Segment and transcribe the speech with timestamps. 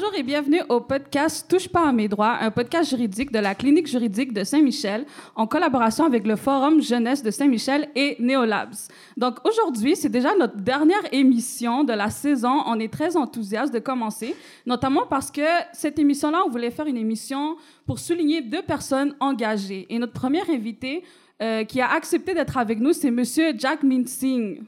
[0.00, 3.56] Bonjour et bienvenue au podcast Touche pas à mes droits, un podcast juridique de la
[3.56, 5.04] clinique juridique de Saint-Michel
[5.34, 8.76] en collaboration avec le Forum jeunesse de Saint-Michel et Neolabs.
[9.16, 12.62] Donc aujourd'hui, c'est déjà notre dernière émission de la saison.
[12.66, 16.96] On est très enthousiaste de commencer, notamment parce que cette émission-là, on voulait faire une
[16.96, 19.84] émission pour souligner deux personnes engagées.
[19.90, 21.02] Et notre premier invité
[21.42, 24.62] euh, qui a accepté d'être avec nous, c'est Monsieur Jack Singh.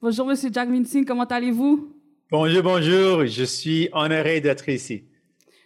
[0.00, 1.91] Bonjour Monsieur Jack Singh, comment allez-vous?
[2.32, 3.26] Bonjour, bonjour.
[3.26, 5.04] Je suis honoré d'être ici.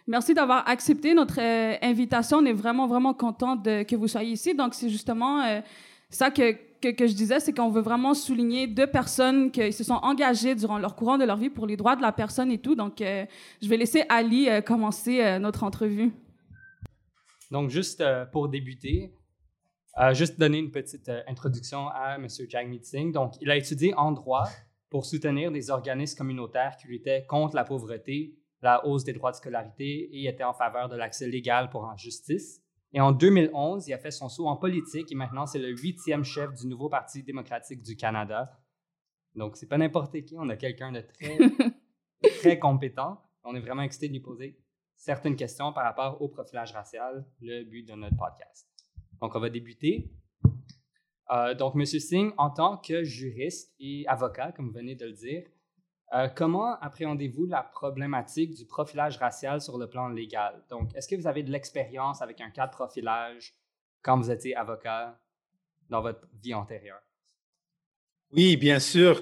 [0.05, 2.39] Merci d'avoir accepté notre euh, invitation.
[2.39, 4.53] On est vraiment, vraiment content de, que vous soyez ici.
[4.53, 5.61] Donc, c'est justement euh,
[6.09, 9.85] ça que, que, que, je disais, c'est qu'on veut vraiment souligner deux personnes qui se
[9.85, 12.57] sont engagées durant leur courant de leur vie pour les droits de la personne et
[12.57, 12.75] tout.
[12.75, 13.25] Donc, euh,
[13.61, 16.11] je vais laisser Ali commencer notre entrevue.
[17.49, 19.13] Donc, juste pour débuter,
[20.11, 22.27] juste donner une petite introduction à M.
[22.49, 23.13] Jagmeet Singh.
[23.13, 24.49] Donc, il a étudié en droit
[24.89, 29.35] pour soutenir des organismes communautaires qui luttaient contre la pauvreté, la hausse des droits de
[29.35, 32.61] scolarité et étaient en faveur de l'accès légal pour en justice.
[32.93, 36.23] Et en 2011, il a fait son saut en politique et maintenant c'est le huitième
[36.23, 38.59] chef du nouveau Parti démocratique du Canada.
[39.35, 41.37] Donc c'est pas n'importe qui, on a quelqu'un de très,
[42.39, 43.21] très compétent.
[43.43, 44.57] On est vraiment excité de lui poser
[44.95, 48.67] certaines questions par rapport au profilage racial, le but de notre podcast.
[49.21, 50.11] Donc on va débuter.
[51.31, 51.85] Euh, donc, M.
[51.85, 55.43] Singh, en tant que juriste et avocat, comme vous venez de le dire,
[56.13, 60.63] euh, comment appréhendez-vous la problématique du profilage racial sur le plan légal?
[60.69, 63.53] Donc, est-ce que vous avez de l'expérience avec un cas de profilage
[64.01, 65.19] quand vous étiez avocat
[65.89, 67.01] dans votre vie antérieure?
[68.31, 69.21] Oui, bien sûr.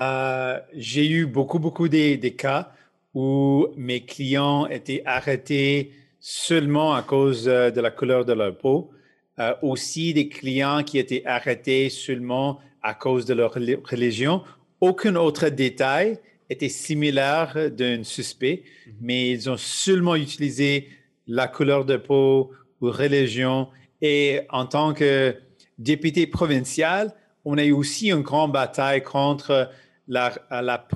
[0.00, 2.72] Euh, j'ai eu beaucoup, beaucoup des, cas
[3.12, 8.90] où mes clients étaient arrêtés seulement à cause de la couleur de leur peau.
[9.38, 14.42] Euh, aussi des clients qui étaient arrêtés seulement à cause de leur religion.
[14.78, 16.18] Aucun autre détail
[16.50, 18.92] était similaire d'un suspect, mhm.
[19.00, 20.90] mais ils ont seulement utilisé
[21.26, 22.50] la couleur de peau
[22.82, 23.68] ou religion.
[24.02, 25.34] Et en tant que
[25.78, 27.14] député provincial,
[27.46, 29.70] on a eu aussi une grande bataille contre
[30.08, 30.86] la, la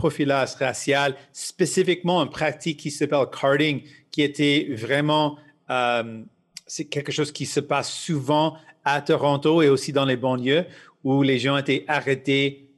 [0.58, 5.38] raciale, spécifiquement une pratique qui s'appelle carding, qui était vraiment
[5.70, 6.22] euh,
[6.66, 10.64] c'est quelque chose qui se passe souvent à Toronto et aussi dans les banlieues
[11.04, 12.70] où les gens étaient arrêtés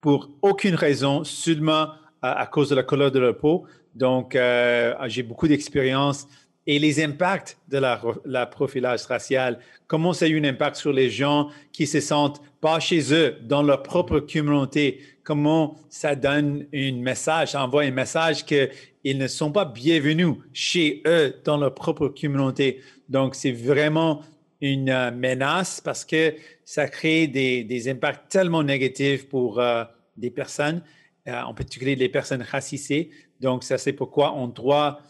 [0.00, 1.88] pour aucune raison, seulement
[2.22, 3.64] à, cause de la couleur de leur peau.
[3.94, 6.26] Donc, euh, j'ai beaucoup d'expérience
[6.66, 10.92] et les impacts de la, la, profilage racial, comment ça a eu un impact sur
[10.92, 16.66] les gens qui se sentent pas chez eux, dans leur propre communauté, comment ça donne
[16.74, 18.68] un message, ça envoie un message que
[19.04, 22.80] ils ne sont pas bienvenus chez eux dans leur propre communauté.
[23.08, 24.22] Donc, c'est vraiment
[24.60, 29.84] une euh, menace parce que ça crée des, des impacts tellement négatifs pour euh,
[30.16, 30.82] des personnes,
[31.28, 33.10] euh, en particulier les personnes racisées.
[33.40, 35.00] Donc, ça, c'est pourquoi on doit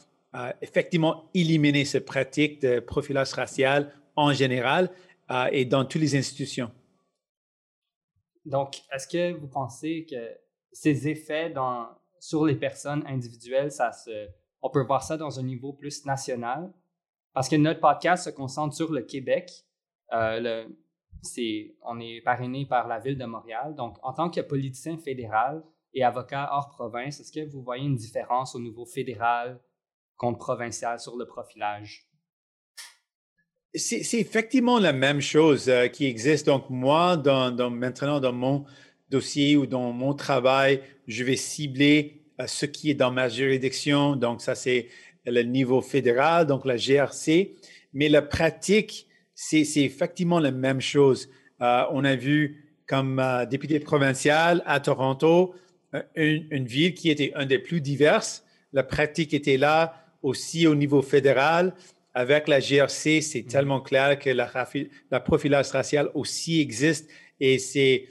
[0.60, 4.90] effectivement éliminer cette pratique de profilage racial en général
[5.50, 6.70] et dans toutes les institutions.
[8.48, 10.38] Donc, est-ce que vous pensez que
[10.72, 11.52] ces effets
[12.18, 14.28] sur les personnes individuelles, ça se,
[14.62, 16.72] on peut voir ça dans un niveau plus national?
[17.34, 19.50] Parce que notre podcast se concentre sur le Québec.
[20.12, 20.66] Euh,
[21.82, 23.74] on est parrainé par la ville de Montréal.
[23.74, 27.96] Donc, en tant que politicien fédéral et avocat hors province, est-ce que vous voyez une
[27.96, 29.60] différence au niveau fédéral
[30.16, 32.07] contre provincial sur le profilage?
[33.74, 36.46] C'est, effectivement la même chose euh, qui existe.
[36.46, 38.64] Donc, moi, dans, dans, maintenant, dans mon
[39.10, 44.16] dossier ou dans mon travail, je vais cibler euh, ce qui est dans ma juridiction.
[44.16, 44.88] Donc, ça, c'est
[45.26, 47.54] le niveau fédéral, donc la GRC.
[47.92, 51.28] Mais la pratique, c'est effectivement la même chose.
[51.60, 55.54] Euh, on a vu comme euh, député provincial à Toronto,
[56.16, 58.44] une, une, ville qui était une des plus diverses.
[58.72, 61.74] La pratique était là aussi au niveau fédéral.
[62.14, 63.46] Avec la GRC, c'est mmh.
[63.46, 64.50] tellement clair que la,
[65.10, 67.08] la profilage racial aussi existe
[67.40, 68.08] et c'est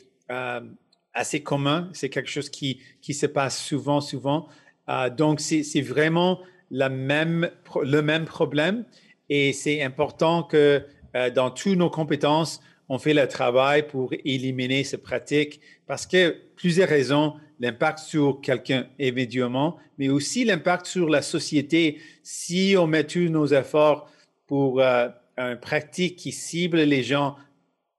[1.13, 1.89] assez commun.
[1.93, 4.47] C'est quelque chose qui, qui se passe souvent, souvent.
[4.89, 6.39] Euh, donc, c'est vraiment
[6.71, 7.49] la même,
[7.81, 8.85] le même problème
[9.29, 10.85] et c'est important que
[11.15, 16.35] euh, dans toutes nos compétences, on fait le travail pour éliminer ces pratiques parce que
[16.55, 21.99] plusieurs raisons, l'impact sur quelqu'un immédiatement, mais aussi l'impact sur la société.
[22.23, 24.09] Si on met tous nos efforts
[24.45, 27.35] pour euh, une pratique qui cible les gens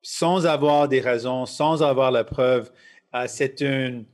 [0.03, 2.71] sans avoir des raisons, sans avoir la preuve.
[3.15, 4.05] Euh, c'est un,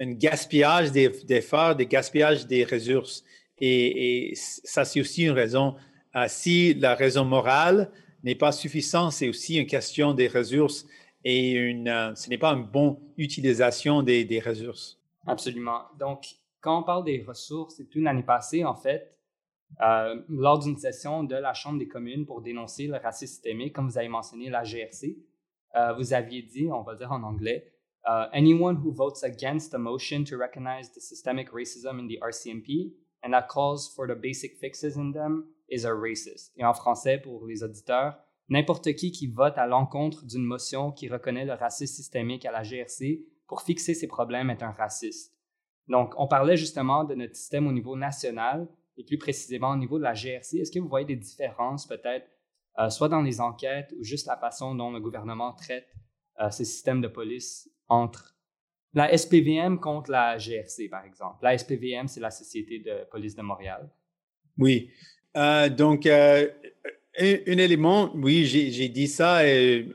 [0.00, 3.22] gaspillage d'efforts, des gaspillages des ressources.
[3.60, 5.74] Et, ça, c'est aussi une raison.
[6.16, 7.90] Euh, si la raison morale
[8.24, 10.86] n'est pas suffisante, c'est aussi une question des ressources
[11.24, 14.98] et une, euh, ce n'est pas une bonne utilisation des, des ressources.
[15.26, 15.82] Absolument.
[15.98, 16.26] Donc,
[16.60, 19.16] quand on parle des ressources, c'est une année passée, en fait,
[19.82, 23.88] euh, lors d'une session de la Chambre des communes pour dénoncer le racisme systémique, comme
[23.88, 25.16] vous avez mentionné la GRC,
[25.76, 27.72] euh, vous aviez dit, on va dire en anglais,
[28.06, 32.92] uh, anyone who votes against the motion to recognize the systemic racism in the RCMP
[33.22, 36.52] and that calls for the basic fixes in them is a racist.
[36.56, 38.18] Et en français, pour les auditeurs,
[38.50, 42.62] n'importe qui qui vote à l'encontre d'une motion qui reconnaît le racisme systémique à la
[42.62, 45.34] GRC pour fixer ces problèmes est un raciste.
[45.88, 49.98] Donc, on parlait justement de notre système au niveau national et plus précisément au niveau
[49.98, 50.58] de la GRC.
[50.58, 52.28] Est-ce que vous voyez des différences peut-être,
[52.78, 55.88] euh, soit dans les enquêtes ou juste la façon dont le gouvernement traite
[56.40, 58.36] euh, ces systèmes de police entre
[58.94, 61.38] la SPVM contre la GRC, par exemple?
[61.42, 63.88] La SPVM, c'est la Société de police de Montréal.
[64.58, 64.90] Oui.
[65.36, 66.06] Euh, donc,
[67.18, 69.86] un, élément, oui, j'ai dit ça et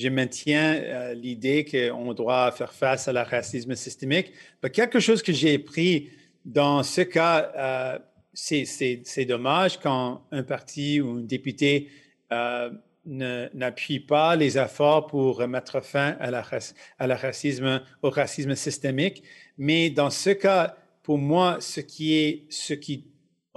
[0.00, 4.32] je maintiens euh, l'idée qu'on doit faire face à racisme systémique.
[4.62, 6.08] Mais quelque chose que j'ai pris
[6.44, 7.98] dans ce cas, euh,
[8.32, 11.88] c'est dommage quand un parti ou un député
[12.32, 12.70] euh,
[13.04, 19.22] n'appuie pas les efforts pour mettre fin à la racisme, au racisme systémique.
[19.58, 23.09] Mais dans ce cas, pour moi, ce qui est, ce qui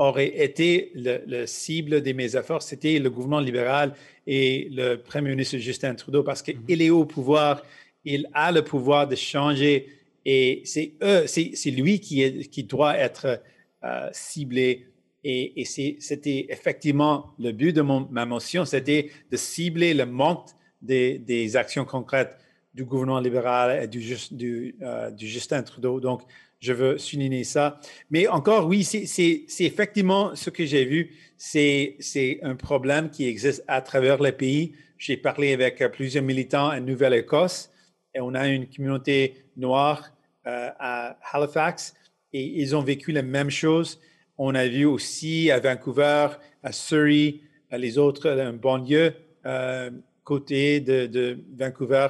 [0.09, 3.93] aurait été le, cible de mes efforts, c'était le gouvernement libéral
[4.27, 6.81] et le Premier ministre Justin Trudeau, parce qu'il mhm.
[6.81, 7.63] est au pouvoir,
[8.05, 9.87] il a le pouvoir de changer
[10.25, 13.41] et c'est eux, c'est lui qui, est, qui doit être
[13.83, 14.87] euh, ciblé.
[15.25, 20.49] Et, et c'était effectivement le but de mon, ma motion, c'était de cibler le manque
[20.81, 22.37] des, des, actions concrètes
[22.73, 26.01] du gouvernement libéral et du, du, euh, du Justin Trudeau.
[26.01, 26.23] Donc,
[26.63, 27.79] je veux souligner ça.
[28.09, 31.11] Mais encore, oui, c'est effectivement ce que j'ai vu.
[31.37, 34.73] C'est un problème qui existe à travers le pays.
[34.97, 37.69] J'ai parlé avec plusieurs militants en Nouvelle-Écosse
[38.15, 40.09] et on a une communauté noire
[40.47, 41.95] euh, à Halifax
[42.31, 43.99] et ils ont vécu la même chose.
[44.37, 46.27] On a vu aussi à Vancouver,
[46.63, 49.13] à Surrey, à les autres, un banlieue
[49.45, 49.91] euh,
[50.23, 52.07] côté de, de, Vancouver,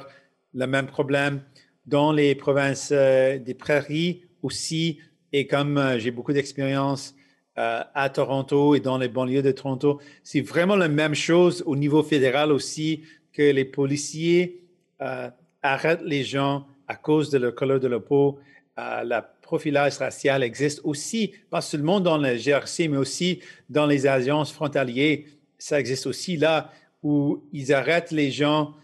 [0.54, 1.42] le même problème.
[1.86, 5.00] Dans les provinces euh, des prairies, aussi,
[5.32, 7.14] et comme euh, j'ai beaucoup d'expérience
[7.58, 11.76] euh, à Toronto et dans les banlieues de Toronto, c'est vraiment la même chose au
[11.76, 13.02] niveau fédéral aussi,
[13.32, 14.62] que les policiers
[15.00, 15.28] euh,
[15.62, 18.38] arrêtent les gens à cause de leur couleur de la peau.
[18.76, 24.52] la profilage racial existe aussi, pas seulement dans le GRC, mais aussi dans les alliances
[24.52, 25.20] frontalières.
[25.58, 26.70] Ça existe aussi là
[27.02, 28.74] où ils arrêtent les gens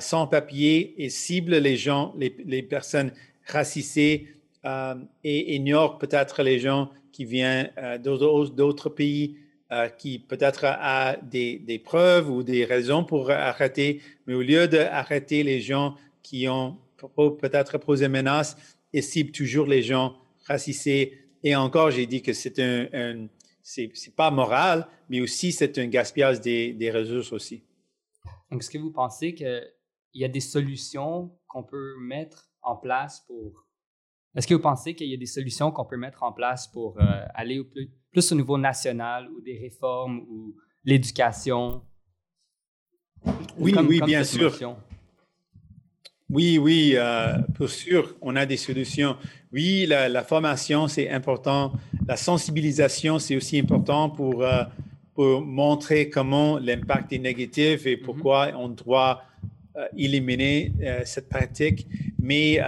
[0.00, 3.10] sans papier et ciblent les gens, les, les personnes
[3.46, 4.28] racisées
[4.64, 4.94] euh,
[5.24, 9.36] et ignore peut-être les gens qui viennent euh, d'autres pays
[9.72, 15.42] euh, qui peut-être a des, preuves ou des raisons pour arrêter, mais au lieu d'arrêter
[15.42, 16.76] les gens qui ont
[17.16, 18.56] peut-être posé menace,
[18.92, 20.14] et cible toujours les gens
[20.46, 21.18] racisés.
[21.42, 23.26] Et encore, j'ai dit que c'est un,
[23.62, 27.62] c'est pas moral, mais aussi c'est un gaspillage des, ressources aussi.
[28.50, 29.72] Est-ce que vous pensez qu'il
[30.14, 33.66] y a des solutions qu'on peut mettre en place pour
[34.34, 36.98] est-ce que vous pensez qu'il y a des solutions qu'on peut mettre en place pour
[36.98, 41.82] euh, aller au plus, plus, au niveau national ou des réformes ou l'éducation?
[43.58, 44.56] Oui, oui, bien sûr.
[46.30, 49.16] Oui, oui, euh, pour sûr, on a des solutions.
[49.52, 51.74] Oui, la, formation, c'est important.
[52.08, 54.64] La sensibilisation, c'est aussi important pour, euh,
[55.14, 58.02] pour montrer comment l'impact est négatif et mm-hmm.
[58.02, 59.24] pourquoi on doit
[59.96, 60.72] éliminer
[61.06, 61.86] cette pratique.
[62.18, 62.60] Mais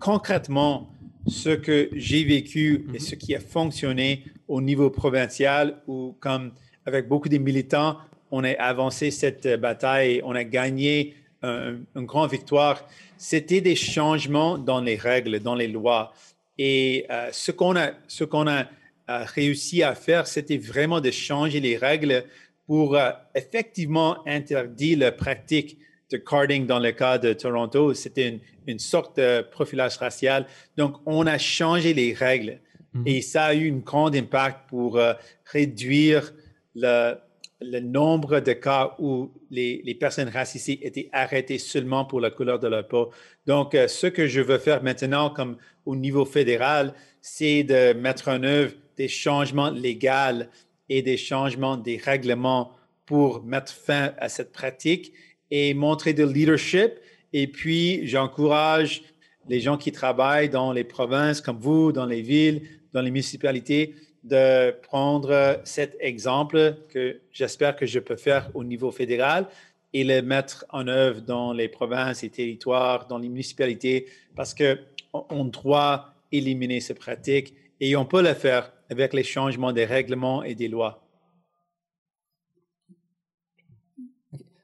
[0.00, 0.88] concrètement,
[1.28, 2.98] ce que j'ai vécu et mhm.
[2.98, 6.52] ce qui a fonctionné au niveau provincial où, comme
[6.86, 7.98] avec beaucoup de militants,
[8.30, 12.84] on a avancé cette bataille et on a gagné une grande victoire.
[13.16, 16.12] C'était des changements dans les règles, dans les lois.
[16.58, 21.10] Et euh, ce qu'on a, ce qu'on a euh, réussi à faire, c'était vraiment de
[21.10, 22.24] changer les règles
[22.66, 25.78] pour euh, effectivement interdire la pratique
[26.10, 27.94] de carding dans le cas de Toronto.
[27.94, 30.46] C'était une, sorte de profilage racial.
[30.76, 32.60] Donc, on a changé les règles
[32.94, 33.02] mhm.
[33.06, 36.32] et ça a eu un grand impact pour euh, réduire
[36.74, 37.14] le,
[37.60, 42.58] le, nombre de cas où les, les, personnes racisées étaient arrêtées seulement pour la couleur
[42.58, 43.10] de leur peau.
[43.46, 48.28] Donc, euh, ce que je veux faire maintenant, comme au niveau fédéral, c'est de mettre
[48.28, 50.44] en œuvre des changements légaux
[50.88, 52.72] et des changements des règlements
[53.06, 55.12] pour mettre fin à cette pratique
[55.50, 56.92] et montrer de leadership.
[57.32, 59.02] Et puis, j'encourage
[59.48, 62.62] les gens qui travaillent dans les provinces comme vous, dans les villes,
[62.92, 68.90] dans les municipalités, de prendre cet exemple que j'espère que je peux faire au niveau
[68.90, 69.46] fédéral
[69.94, 75.44] et le mettre en œuvre dans les provinces et territoires, dans les municipalités, parce qu'on
[75.44, 80.54] doit éliminer ces pratiques et on peut le faire avec les changements des règlements et
[80.54, 81.07] des lois.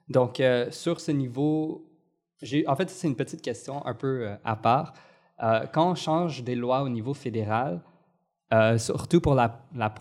[0.08, 1.86] Donc, euh, sur ce niveau,
[2.66, 4.92] en fait, c'est une petite question un peu euh, à part.
[5.42, 7.80] Euh, quand on change des lois au niveau fédéral,
[8.76, 9.92] surtout pour la, la,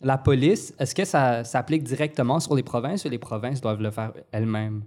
[0.00, 3.92] la police, est-ce que ça s'applique directement sur les provinces ou les provinces doivent le
[3.92, 4.82] faire elles-mêmes?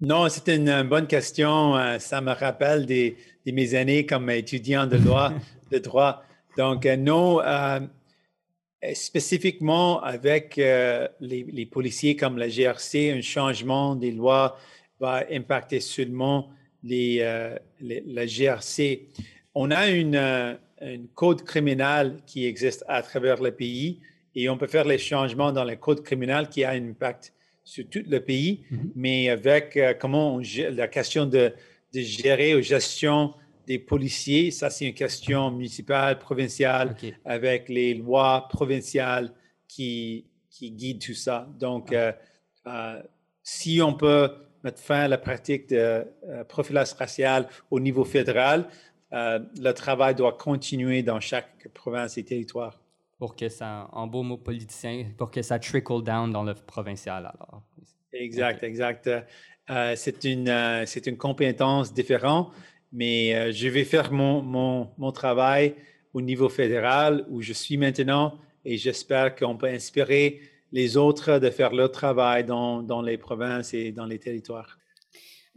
[0.00, 1.74] Non, c'est une bonne question.
[1.98, 5.32] Ça me rappelle des, de mes années comme étudiant de droit.
[5.72, 6.22] de droit.
[6.56, 7.40] Donc, non,
[8.94, 14.56] spécifiquement avec les, les, policiers comme la GRC, un changement des lois
[15.00, 16.50] va impacter seulement
[16.82, 19.08] les, euh, la GRC.
[19.54, 20.54] On a une, euh,
[21.14, 24.00] code criminel qui existe à travers le pays
[24.34, 27.32] et on peut faire les changements dans le code criminel qui a un impact
[27.64, 28.90] sur tout le pays, mm-hmm.
[28.94, 31.52] mais avec euh, comment on la question de,
[31.92, 33.34] de gérer ou gestion
[33.68, 39.32] des policiers, ça c'est une question municipale, provinciale, avec les lois provinciales
[39.68, 41.46] qui, qui guident tout ça.
[41.60, 41.94] Donc,
[43.42, 44.30] si on peut
[44.62, 48.68] mettre fin à la pratique de euh, profilage racial au niveau fédéral,
[49.12, 52.78] euh, le travail doit continuer dans chaque province et territoire.
[53.18, 57.24] Pour que ça, en beau mot politicien, pour que ça trickle down dans le provincial
[57.24, 57.62] alors.
[58.12, 59.08] Exact, exact.
[59.70, 62.52] Euh, c'est une, c'est une compétence différente,
[62.92, 65.74] mais je vais faire mon, mon, travail
[66.14, 70.40] au niveau fédéral où je suis maintenant et j'espère qu'on peut inspirer
[70.72, 74.78] les autres de faire leur travail dans, dans les provinces et dans les territoires.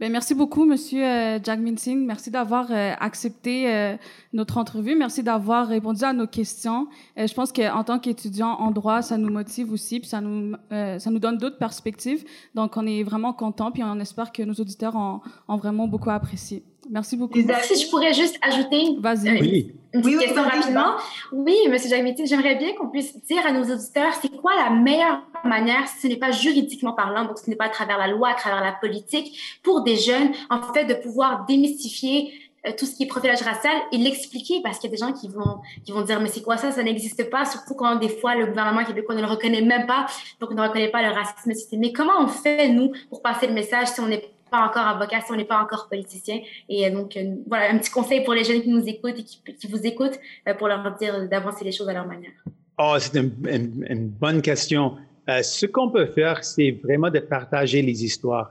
[0.00, 2.04] Bien, merci beaucoup, Monsieur euh, Jagmeet Singh.
[2.04, 3.96] Merci d'avoir euh, accepté euh,
[4.32, 4.96] notre entrevue.
[4.96, 6.88] Merci d'avoir répondu à nos questions.
[7.16, 10.56] Euh, je pense qu'en tant qu'étudiant en droit, ça nous motive aussi, puis ça nous,
[10.70, 12.24] ça nous donne d'autres perspectives.
[12.56, 16.10] Donc, on est vraiment content, puis on espère que nos auditeurs ont, ont vraiment beaucoup
[16.10, 16.64] apprécié.
[16.90, 17.38] Merci beaucoup.
[17.38, 19.72] Si je pourrais juste ajouter oui.
[19.92, 20.94] une petite question rapidement.
[21.32, 25.22] Oui, Monsieur Jagmetti, j'aimerais bien qu'on puisse dire à nos auditeurs, c'est quoi la meilleure
[25.44, 28.30] manière, si ce n'est pas juridiquement parlant, donc ce n'est pas à travers la loi,
[28.30, 32.32] à travers la politique, pour des jeunes, en fait, de pouvoir démystifier
[32.66, 35.12] euh, tout ce qui est profilage racial et l'expliquer parce qu'il y a des gens
[35.12, 36.70] qui vont qui vont dire mais c'est quoi ça?
[36.70, 40.06] Ça n'existe pas surtout quand des fois le gouvernement québécois ne le reconnaît même pas
[40.38, 43.52] donc on ne reconnaît pas le racisme systémique comment on fait nous pour passer le
[43.52, 46.40] message si on n'est pas encore avocat, si on n'est pas encore politicien.
[46.68, 49.24] Et euh, donc, euh, voilà, un petit conseil pour les jeunes qui nous écoutent et
[49.24, 52.36] qui, vous écoutent euh, pour leur dire d'avancer les choses à leur manière.
[52.78, 54.96] Oh, c'est une, bonne question.
[55.26, 58.50] ce qu'on peut faire, c'est vraiment de partager les histoires.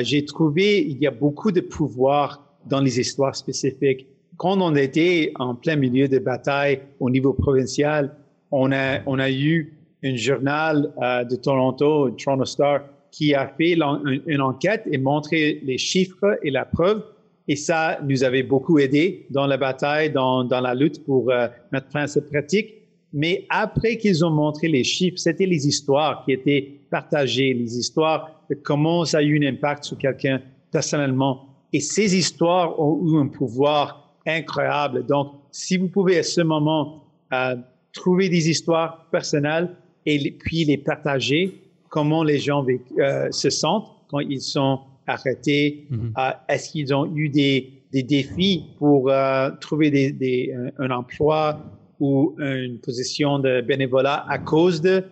[0.00, 4.06] J'ai trouvé il y a beaucoup de pouvoir dans les histoires spécifiques.
[4.36, 8.16] Quand on était en plein milieu de bataille au niveau provincial,
[8.50, 10.92] on a, on a eu un journal
[11.30, 12.80] de Toronto, Toronto Star,
[13.14, 13.78] qui a fait
[14.26, 17.04] une enquête et montré les chiffres et la preuve.
[17.46, 21.46] Et ça nous avait beaucoup aidé dans la bataille, dans, dans la lutte pour euh,
[21.70, 22.74] mettre fin à cette pratique.
[23.12, 28.40] Mais après qu'ils ont montré les chiffres, c'était les histoires qui étaient partagées, les histoires
[28.50, 30.40] de comment ça a eu un impact sur quelqu'un
[30.72, 31.46] personnellement.
[31.72, 35.06] Et ces histoires ont eu un pouvoir incroyable.
[35.06, 37.54] Donc, si vous pouvez à ce moment euh,
[37.92, 39.70] trouver des histoires personnelles
[40.04, 41.63] et puis les partager,
[41.94, 42.66] comment les gens
[42.98, 45.86] euh, se sentent quand ils sont arrêtés.
[45.90, 46.12] Mhm.
[46.18, 51.60] Euh, est-ce qu'ils ont eu des, des défis pour euh, trouver des, des, un, emploi
[52.00, 55.04] ou une position de bénévolat à cause de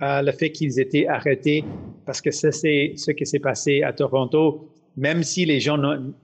[0.00, 1.64] le fait qu'ils étaient arrêtés?
[2.06, 4.68] Parce que ça, c'est ce qui s'est passé à Toronto.
[4.96, 5.78] Même si les gens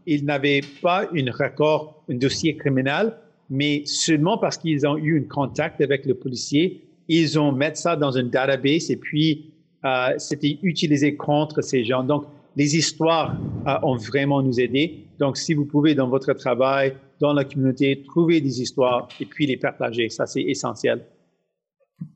[0.07, 3.15] ils n'avaient pas un record, un dossier criminel,
[3.51, 7.97] mais seulement parce qu'ils ont eu un contact avec le policier, ils ont mis ça
[7.97, 9.54] dans une database et puis
[9.85, 12.03] euh, c'était utilisé contre ces gens.
[12.03, 12.27] Donc,
[12.57, 13.37] les histoires
[13.67, 15.07] euh, ont vraiment nous aidé.
[15.19, 19.47] Donc, si vous pouvez, dans votre travail, dans la communauté, trouver des histoires et puis
[19.47, 21.05] les partager, ça, c'est essentiel.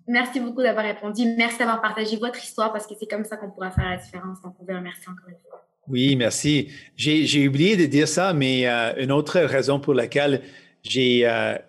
[0.07, 1.23] Merci beaucoup d'avoir répondu.
[1.37, 4.41] Merci d'avoir partagé votre histoire parce que c'est comme ça qu'on pourra faire la différence.
[4.43, 5.65] Donc, on vous remercie encore une fois.
[5.89, 6.69] Oui, merci.
[6.97, 10.43] J'ai oublié de dire ça, mais euh, une autre raison pour laquelle
[10.83, 11.27] j'ai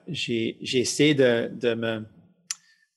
[0.08, 2.04] essayé de, de me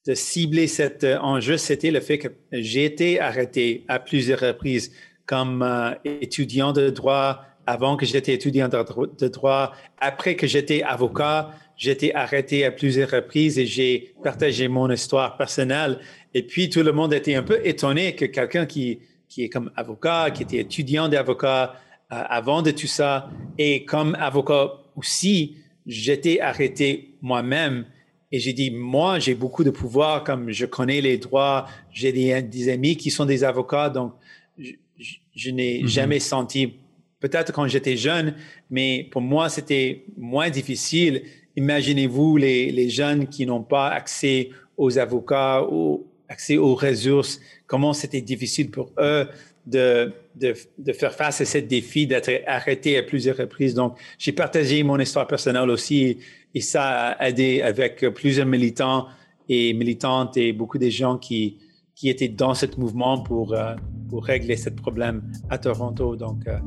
[0.07, 4.93] de cibler cet euh, enjeu, c'était le fait que j'ai été arrêté à plusieurs reprises
[5.27, 9.73] comme euh, étudiant de droit, avant que j'étais étudiant de droit.
[9.99, 16.01] Après que j'étais avocat, j'étais arrêté à plusieurs reprises et j'ai partagé mon histoire personnelle.
[16.35, 19.71] Et puis, tout le monde était un peu étonné que quelqu'un qui, qui est comme
[19.77, 21.75] avocat, qui était étudiant d'avocat
[22.13, 25.57] euh, avant de tout ça, et comme avocat aussi,
[25.87, 27.85] j'étais arrêté moi-même.
[28.33, 32.69] Et j'ai dit, moi, j'ai beaucoup de pouvoir, comme je connais les droits, j'ai des,
[32.71, 34.15] amis qui sont des avocats, donc
[34.59, 35.87] je, n'ai mm-hmm.
[35.87, 36.75] jamais senti
[37.21, 38.35] peut-être quand j'étais jeune,
[38.71, 41.23] mais pour moi, c'était moins difficile.
[41.57, 47.93] Imaginez-vous les, les jeunes qui n'ont pas accès aux avocats ou accès aux ressources, comment
[47.93, 49.29] c'était difficile pour eux
[49.67, 50.55] de, de,
[50.93, 53.75] faire face à ce défi d'être arrêté à plusieurs reprises.
[53.75, 56.19] Donc, j'ai partagé mon histoire personnelle aussi
[56.55, 59.07] et ça a aidé avec plusieurs militants
[59.49, 61.59] et militantes et beaucoup de gens qui,
[61.95, 63.75] qui étaient dans ce mouvement pour, euh,
[64.09, 66.17] pour régler ce problème à Toronto.
[66.17, 66.59] Donc, euh,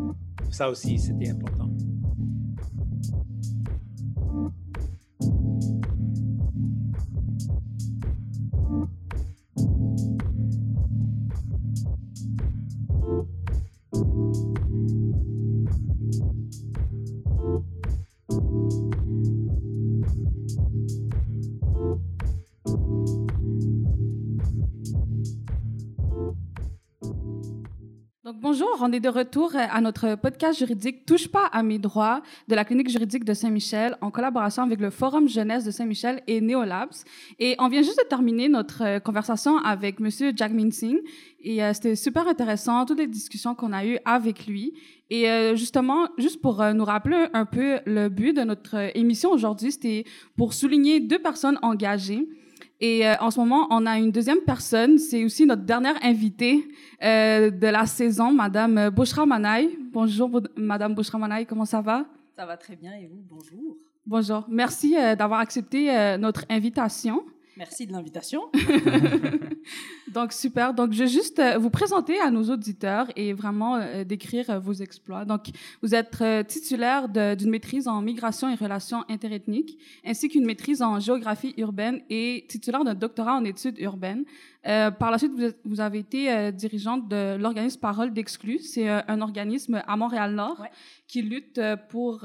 [0.51, 1.69] ça aussi, c'était important.
[28.42, 32.56] Bonjour, on est de retour à notre podcast juridique Touche pas à mes droits de
[32.56, 37.04] la clinique juridique de Saint-Michel en collaboration avec le Forum jeunesse de Saint-Michel et Neolabs.
[37.39, 41.01] Et on vient juste de terminer notre euh, conversation avec Monsieur Jack Singh
[41.39, 44.74] et euh, c'était super intéressant toutes les discussions qu'on a eues avec lui.
[45.10, 49.72] Et euh, justement, juste pour nous rappeler un peu le but de notre émission aujourd'hui,
[49.72, 52.27] c'était pour souligner deux personnes engagées.
[52.82, 54.98] Et euh, en ce moment, on a une deuxième personne.
[54.98, 56.67] C'est aussi notre dernière invitée
[57.01, 59.77] euh, de la saison, Madame Bouchra Manaï.
[59.94, 62.05] Bonjour, Madame Bouchra Manaï, comment ça va?
[62.36, 63.77] Ça va très bien et vous, bonjour.
[64.05, 64.46] Bonjour.
[64.50, 67.24] Merci euh, d'avoir accepté euh, notre invitation.
[67.57, 68.41] Merci de l'invitation.
[70.13, 70.74] Donc, super.
[70.74, 74.59] Donc, je vais juste euh, vous présenter à nos auditeurs et vraiment euh, décrire euh,
[74.59, 75.24] vos exploits.
[75.24, 75.47] Donc,
[75.81, 81.53] vous êtes titulaire d'une maîtrise en migration et relations interethniques, ainsi qu'une maîtrise en géographie
[81.57, 84.25] urbaine et titulaire d'un doctorat en études urbaines.
[84.68, 88.60] Euh, par la suite, vous, vous avez été euh, dirigeante de l'organisme Parole d'Exclus.
[88.60, 90.66] C'est euh, un organisme à Montréal-Nord
[91.08, 92.22] qui lutte pour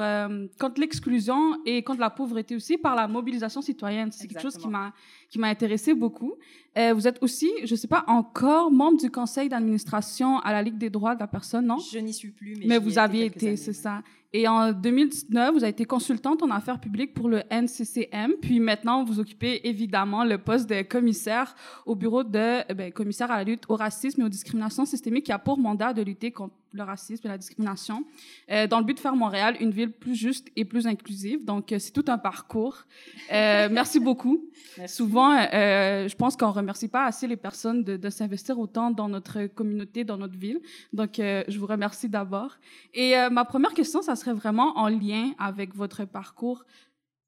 [0.58, 4.10] contre l'exclusion et contre la pauvreté aussi par la mobilisation citoyenne.
[4.10, 4.94] C'est quelque chose qui m'a
[5.28, 6.32] qui m'a intéressé beaucoup.
[6.76, 10.78] vous êtes aussi, je ne sais pas encore, membre du conseil d'administration à la Ligue
[10.78, 11.76] des droits de la personne, non?
[11.78, 14.02] Je n'y suis plus, mais, mais vous aviez été, c'est ça.
[14.32, 19.02] Et en 2019, vous avez été consultante en affaires publiques pour le NCCM, puis maintenant
[19.02, 23.64] vous occupez évidemment le poste de commissaire au bureau de ben, commissaire à la lutte
[23.68, 27.26] au racisme et aux discriminations systémiques qui a pour mandat de lutter contre le racisme
[27.26, 28.04] et la discrimination,
[28.50, 31.44] euh, dans le but de faire Montréal une ville plus juste et plus inclusive.
[31.44, 32.84] Donc, euh, c'est tout un parcours.
[33.32, 34.44] Euh, merci beaucoup.
[34.86, 39.46] Souvent, je pense qu'on remercie pas assez les personnes de, de s'investir autant dans notre
[39.46, 40.60] communauté, dans notre ville.
[40.92, 42.56] Donc, je vous remercie d'abord.
[42.94, 46.64] Et ma première question, ça serait vraiment en lien avec votre parcours.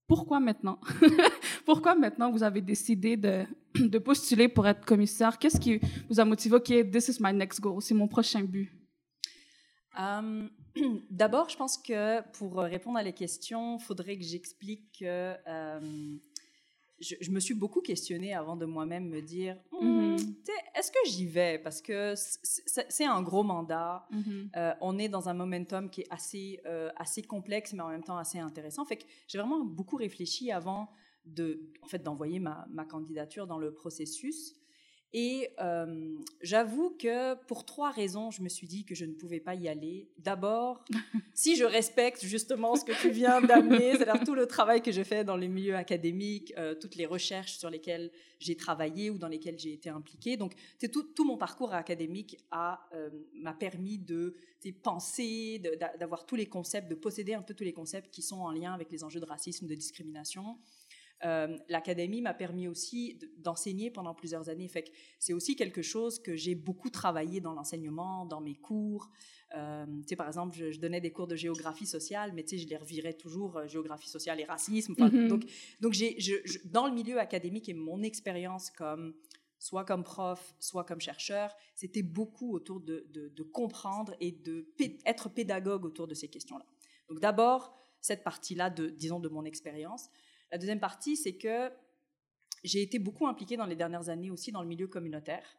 [0.06, 0.78] Pourquoi maintenant?
[1.64, 5.38] Pourquoi maintenant vous avez décidé de, de postuler pour être commissaire?
[5.38, 6.56] Qu'est-ce qui vous a motivé?
[6.56, 8.70] OK, this is my next goal, c'est mon prochain but
[9.98, 10.48] euh,
[11.10, 16.16] D'abord, je pense que pour répondre à les questions, il faudrait que j'explique que euh,
[17.00, 20.34] je, me suis beaucoup questionnée avant de moi-même me dire hmm, mm-hmm.
[20.74, 24.06] est-ce que j'y vais Parce que c'est un gros mandat.
[24.12, 24.48] Mm-hmm.
[24.56, 26.60] Euh, on est dans un momentum qui est assez,
[26.96, 28.84] assez complexe, mais en même temps assez intéressant.
[28.84, 30.88] Fait que j'ai vraiment beaucoup réfléchi avant
[31.26, 34.54] de, en fait, d'envoyer ma, ma, candidature dans le processus.
[35.14, 39.40] Et euh, j'avoue que pour trois raisons, je me suis dit que je ne pouvais
[39.40, 40.08] pas y aller.
[40.16, 40.82] D'abord,
[41.34, 45.02] si je respecte justement ce que tu viens d'amener, c'est-à-dire tout le travail que je
[45.02, 49.28] fais dans les milieux académiques, euh, toutes les recherches sur lesquelles j'ai travaillé ou dans
[49.28, 50.38] lesquelles j'ai été impliquée.
[50.38, 50.54] Donc,
[50.90, 54.34] tout, tout mon parcours académique euh, m'a permis de
[54.82, 55.60] penser,
[55.98, 58.72] d'avoir tous les concepts, de posséder un peu tous les concepts qui sont en lien
[58.72, 60.58] avec les enjeux de racisme, de discrimination.
[61.24, 64.66] Euh, l'académie m'a permis aussi d'enseigner pendant plusieurs années.
[64.68, 69.08] Fait que c'est aussi quelque chose que j'ai beaucoup travaillé dans l'enseignement, dans mes cours.
[69.56, 73.56] Euh, par exemple, je, donnais des cours de géographie sociale, mais je les revirais toujours
[73.56, 74.94] euh, géographie sociale et racisme.
[74.94, 75.28] Mm-hmm.
[75.28, 75.44] Donc,
[75.80, 76.16] donc j'ai,
[76.64, 79.14] dans le milieu académique et mon expérience comme
[79.58, 84.66] soit comme prof, soit comme chercheur, c'était beaucoup autour de, de, comprendre et de
[85.06, 86.66] être pédagogue autour de ces questions-là.
[87.08, 90.10] Donc d'abord, cette partie-là, de, disons, de mon expérience.
[90.52, 91.70] La deuxième partie, c'est que
[92.62, 95.56] j'ai été beaucoup impliquée dans les dernières années aussi dans le milieu communautaire.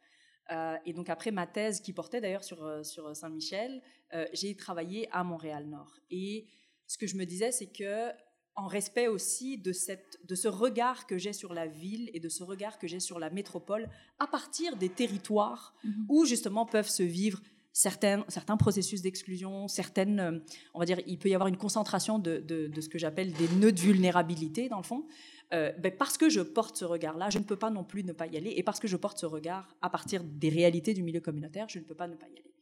[0.52, 3.82] Euh, et donc après ma thèse qui portait d'ailleurs sur, euh, sur Saint-Michel,
[4.14, 6.00] euh, j'ai travaillé à Montréal-Nord.
[6.12, 6.48] Et
[6.86, 8.12] ce que je me disais, c'est que
[8.56, 12.30] en respect aussi de, cette, de ce regard que j'ai sur la ville et de
[12.30, 16.06] ce regard que j'ai sur la métropole à partir des territoires Mhm.
[16.08, 17.42] où justement peuvent se vivre
[17.74, 20.40] certains, certains processus d'exclusion, certaines, euh,
[20.74, 23.34] on va dire, il peut y avoir une concentration de, de- de ce que j'appelle
[23.34, 25.06] des nœuds de vulnérabilité dans le fond.
[25.54, 28.14] Euh, ben, parce que je porte ce regard-là, je ne peux pas non plus ne
[28.14, 28.54] pas y aller.
[28.56, 31.80] Et parce que je porte ce regard à partir des réalités du milieu communautaire, je
[31.80, 32.54] ne peux pas ne pas y aller.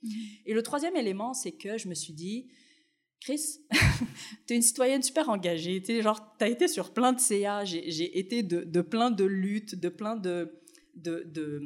[0.45, 2.47] Et le troisième élément, c'est que je me suis dit,
[3.19, 3.59] Chris,
[4.47, 5.81] tu es une citoyenne super engagée.
[5.81, 6.01] Tu
[6.39, 9.89] as été sur plein de CA, j'ai j'ai été de, de plein de luttes, de
[9.89, 10.59] plein de,
[10.95, 11.61] de, de-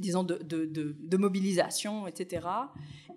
[0.00, 2.46] disons, de, mobilisation, etc.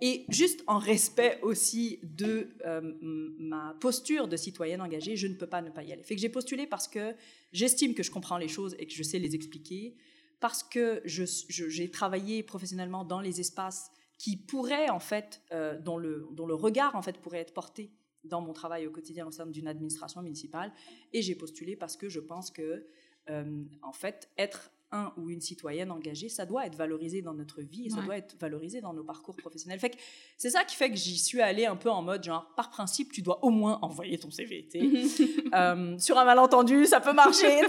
[0.01, 5.47] Et juste en respect aussi de euh, ma posture de citoyenne engagée, je ne peux
[5.47, 6.03] pas ne pas y aller.
[6.03, 7.15] Fait que j'ai postulé parce que
[7.51, 9.95] j'estime que je comprends les choses et que je sais les expliquer,
[10.39, 16.27] parce que j'ai travaillé professionnellement dans les espaces qui pourraient, en fait, euh, dont, le,
[16.31, 17.91] dont le regard, en fait, pourrait être porté
[18.23, 20.71] dans mon travail au quotidien au sein d'une administration municipale.
[21.13, 22.87] Et j'ai postulé parce que je pense que,
[23.29, 27.61] euh, en fait, être un ou une citoyenne engagée, ça doit être valorisé dans notre
[27.61, 28.05] vie et ça Ouais.
[28.05, 29.79] doit être valorisé dans nos parcours professionnels.
[29.79, 29.97] Fait
[30.37, 33.11] c'est ça qui fait que j'y suis allée un peu en mode genre, par principe,
[33.11, 34.69] tu dois au moins envoyer ton CV.
[35.53, 37.61] Euh, sur un malentendu, ça peut marcher.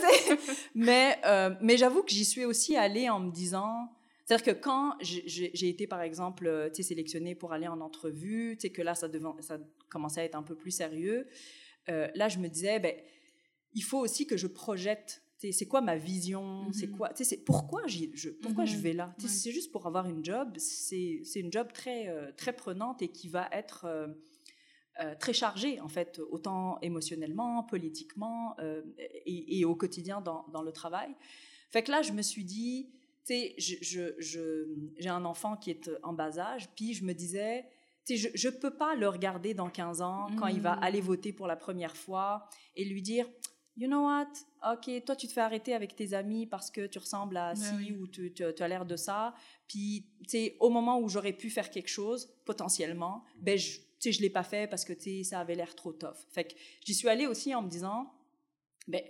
[0.74, 3.88] mais euh, mais j'avoue que j'y suis aussi allée en me disant.
[4.26, 8.94] C'est-à-dire que quand j'ai- été, par exemple, euh, sélectionnée pour aller en entrevue, que là,
[8.94, 9.58] ça, devant, ça
[9.90, 11.26] commençait à être un peu plus sérieux,
[11.90, 12.94] euh, là, je me disais, ben,
[13.74, 15.20] il faut aussi que je projette,
[15.52, 18.83] c'est quoi ma vision, c'est quoi, tu sais, c'est pourquoi, je, pourquoi je Mhm.
[18.83, 19.14] vais là?
[19.20, 19.28] Ouais.
[19.28, 23.09] C'est juste pour avoir une job, c'est c'est une job très, euh, très prenante et
[23.09, 23.85] qui va être...
[23.87, 24.09] euh,
[25.00, 28.80] euh, très chargée, en fait, autant émotionnellement, politiquement euh,
[29.26, 31.12] et, et au quotidien dans, dans le travail.
[31.70, 32.90] Fait que là, je me suis dit,
[33.26, 37.04] tu sais, je- je- je- j'ai un enfant qui est en bas âge, puis je
[37.04, 37.64] me disais,
[38.07, 40.83] tu sais, je ne peux pas le regarder dans 15 ans quand il va Mhm.
[40.85, 43.26] aller voter pour la première fois et lui dire,
[43.76, 44.28] you know what,
[44.72, 47.56] ok, toi tu te fais arrêter avec tes amis parce que tu ressembles à Ben
[47.60, 47.92] ci oui.
[47.92, 49.34] ou tu, tu- tu as l'air de ça,
[49.66, 54.12] puis tu sais, au moment où j'aurais pu faire quelque chose, potentiellement, ben je tu
[54.12, 56.16] sais, je l'ai pas fait parce que tu sais, ça avait l'air trop tough.
[56.30, 58.12] Fait que j'y suis allée aussi en me disant,
[58.87, 59.02] ben,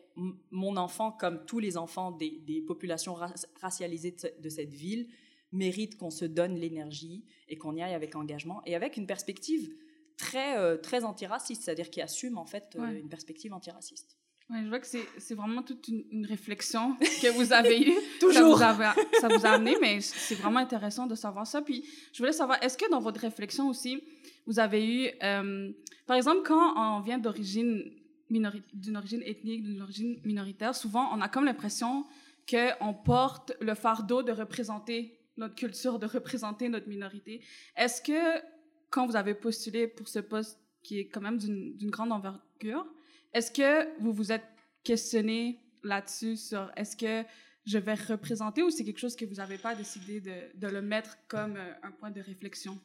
[0.53, 4.73] mon enfant, comme tous les enfants des, des populations ra- racialisées de, ce- de cette
[4.73, 5.09] ville,
[5.51, 9.75] mérite qu'on se donne l'énergie et qu'on y aille avec engagement et avec une perspective
[10.17, 13.01] très, euh, très antiraciste, c'est-à-dire qui assume en fait euh, Ouais.
[13.01, 14.17] une perspective antiraciste.
[14.51, 17.95] Ouais, je vois que c'est vraiment toute une, une réflexion que vous avez eue.
[18.21, 18.59] Toujours.
[18.59, 21.63] Ça vous, a, ça vous a amené, mais c'est vraiment intéressant de savoir ça.
[21.63, 24.03] Puis, je voulais savoir, est-ce que dans votre réflexion aussi,
[24.47, 25.73] vous avez eu, euh,
[26.07, 27.91] par exemple, quand on vient d'origine
[28.31, 32.05] d'une origine ethnique, d'une origine minoritaire, souvent, on a comme l'impression
[32.49, 37.43] qu'on porte le fardeau de représenter notre culture, de représenter notre minorité.
[37.77, 38.43] Est-ce que,
[38.91, 42.87] quand vous avez postulé pour ce poste qui est quand même d'une grande envergure,
[43.35, 44.47] est-ce que vous vous êtes
[44.83, 47.29] questionné là-dessus sur est-ce que
[47.67, 50.83] je vais représenter ou c'est quelque chose que vous n'avez pas décidé de, de le
[50.83, 52.79] mettre comme euh, un point de réflexion?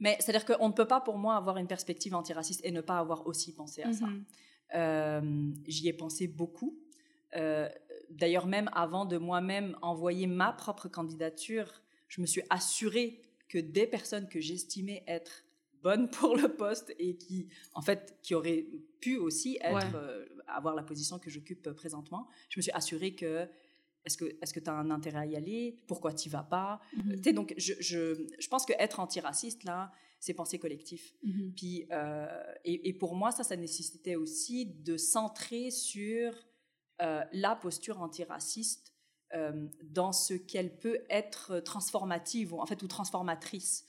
[0.00, 2.98] Mais c'est-à-dire qu'on ne peut pas pour moi avoir une perspective antiraciste et ne pas
[2.98, 4.06] avoir aussi pensé à ça.
[4.06, 4.24] Mhm.
[4.74, 6.78] Euh, J'y ai pensé beaucoup.
[7.36, 7.68] Euh,
[8.10, 13.86] D'ailleurs, même avant de moi-même envoyer ma propre candidature, je me suis assurée que des
[13.86, 15.42] personnes que j'estimais être
[15.86, 17.38] bonnes pour le poste et qui,
[17.74, 18.64] en fait, qui auraient
[19.00, 20.00] pu aussi être, Ouais.
[20.04, 20.26] euh,
[20.60, 23.32] avoir la position que j'occupe présentement, je me suis assurée que
[24.06, 25.62] est-ce que est-ce que tu as un intérêt à y aller?
[25.88, 26.80] Pourquoi tu vas pas?
[26.92, 28.00] Tu sais, donc je, je,
[28.44, 31.02] je pense que être antiraciste là, c'est penser collectif.
[31.22, 31.52] Mhm.
[31.58, 32.26] Puis, euh,
[32.64, 36.32] et, et pour moi, ça, ça nécessitait aussi de centrer sur
[37.02, 38.92] euh, la posture antiraciste
[39.34, 43.86] euh, dans ce qu'elle peut être transformative, ou, en fait, ou transformatrice.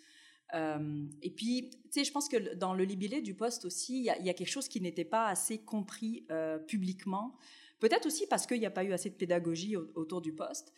[0.54, 4.04] Euh, et puis, tu sais, je pense que dans le libellé du poste aussi, il
[4.06, 7.36] y, a- il y a quelque chose qui n'était pas assez compris euh, publiquement.
[7.80, 10.74] Peut-être aussi parce qu'il n'y a pas eu assez de pédagogie au- autour du poste.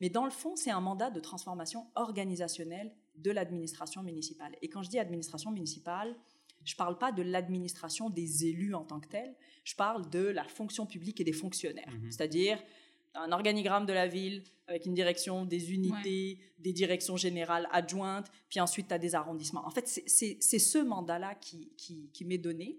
[0.00, 4.56] Mais dans le fond, c'est un mandat de transformation organisationnelle de l'administration municipale.
[4.60, 6.14] Et quand je dis administration municipale,
[6.64, 9.34] je ne parle pas de l'administration des élus en tant que telle,
[9.64, 11.90] je parle de la fonction publique et des fonctionnaires.
[11.90, 12.10] Mhm.
[12.10, 12.62] C'est-à-dire
[13.14, 18.60] un organigramme de la ville avec une direction, des unités, des directions générales adjointes, puis
[18.60, 19.66] ensuite tu as des arrondissements.
[19.66, 22.78] En fait, c'est- ce mandat-là qui, qui, qui m'est donné.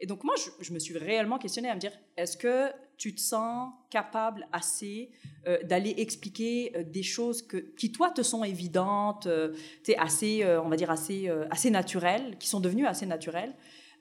[0.00, 3.14] Et donc moi, je, je me suis réellement questionnée à me dire, est-ce que tu
[3.14, 5.10] te sens capable assez
[5.46, 9.54] euh, d'aller expliquer euh, des choses que, qui, toi, te sont évidentes, euh,
[9.98, 13.54] assez, euh, on va dire, assez, assez naturelles, qui sont devenues assez naturelles.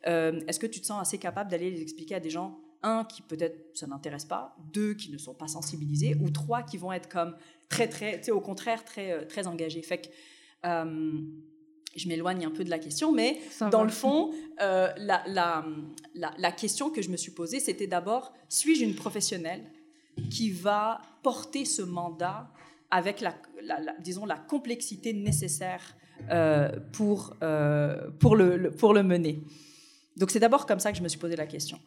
[0.08, 3.22] Est-ce que tu te sens assez capable d'aller les expliquer à des gens un, qui
[3.22, 7.10] peut-être ça n'intéresse pas, deux, qui ne sont pas sensibilisés, ou trois, qui vont être
[7.10, 7.36] comme
[7.70, 9.82] très, très, tu sais, au contraire, très, euh, très engagés.
[9.82, 10.08] Fait que,
[10.66, 11.20] euh,
[11.96, 13.84] je m'éloigne un peu de la question, mais Ça dans va.
[13.86, 15.66] le fond, euh, la, la,
[16.14, 19.64] la, la question que je me suis posée, c'était d'abord, suis-je une professionnelle
[20.30, 22.52] qui va porter ce mandat
[22.92, 23.34] avec la,
[24.00, 25.96] disons, la complexité nécessaire
[26.30, 27.36] euh, pour,
[28.20, 29.42] pour, le, le- pour le mener?
[30.18, 31.80] Donc c'est d'abord comme ça que je me suis posé la question.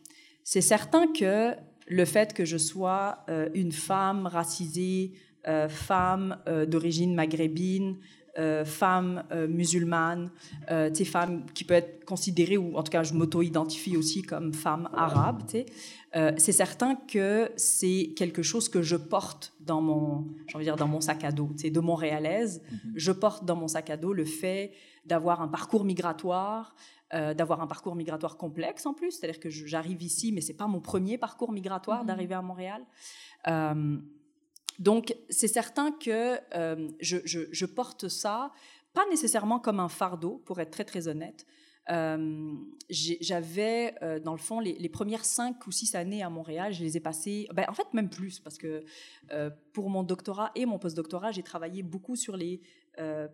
[0.51, 1.55] C'est certain que
[1.89, 5.13] le fait que je sois euh, une femme racisée,
[5.47, 7.99] euh, femme euh, d'origine maghrébine,
[8.65, 10.31] femme musulmane,
[11.05, 15.43] femme qui peut être considérée, ou en tout cas je m'auto-identifie aussi comme femme arabe,
[16.37, 20.87] c'est certain que c'est quelque chose que je porte dans mon, envie de dire, dans
[20.87, 22.63] mon sac à dos, de montréalaise.
[22.95, 24.71] Je porte dans mon sac à dos le fait
[25.05, 26.77] d'avoir un parcours migratoire,
[27.14, 30.66] euh, d'avoir un parcours migratoire complexe en plus, c'est-à-dire que j'arrive ici, mais c'est pas
[30.66, 32.07] mon premier parcours migratoire Mhm.
[32.07, 32.85] d'arriver à Montréal.
[33.47, 33.97] Euh,
[34.79, 38.53] donc c'est certain que euh, je, je- je porte ça,
[38.92, 41.47] pas nécessairement comme un fardeau, pour être très très honnête.
[42.90, 43.94] J'avais,
[44.25, 47.01] dans le fond, les, les premières cinq ou six années à Montréal, je les ai
[47.01, 48.85] passées, ben, en fait même plus, parce que
[49.73, 52.61] pour mon doctorat et mon postdoctorat, j'ai travaillé beaucoup sur les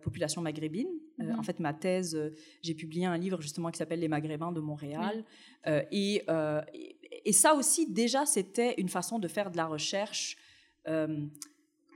[0.01, 0.89] populations maghrébines.
[1.21, 4.51] Euh, en fait, ma thèse, euh, j'ai publié un livre justement qui s'appelle Les Maghrébins
[4.51, 5.23] de Montréal.
[5.67, 9.65] Euh, et, euh, et, et ça aussi, déjà, c'était une façon de faire de la
[9.65, 10.37] recherche.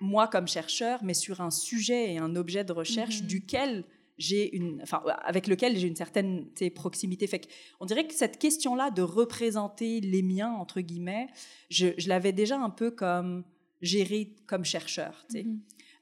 [0.02, 3.28] moi comme chercheur, mais sur un sujet et un objet de recherche Mhm.
[3.28, 3.84] duquel
[4.18, 7.28] j'ai une, enfin, avec lequel j'ai une certaine proximité.
[7.28, 7.48] Fait
[7.80, 11.28] on dirait que cette question-là de représenter les miens entre guillemets,
[11.70, 13.44] je, je l'avais déjà un peu comme
[13.82, 15.26] gérée comme chercheur.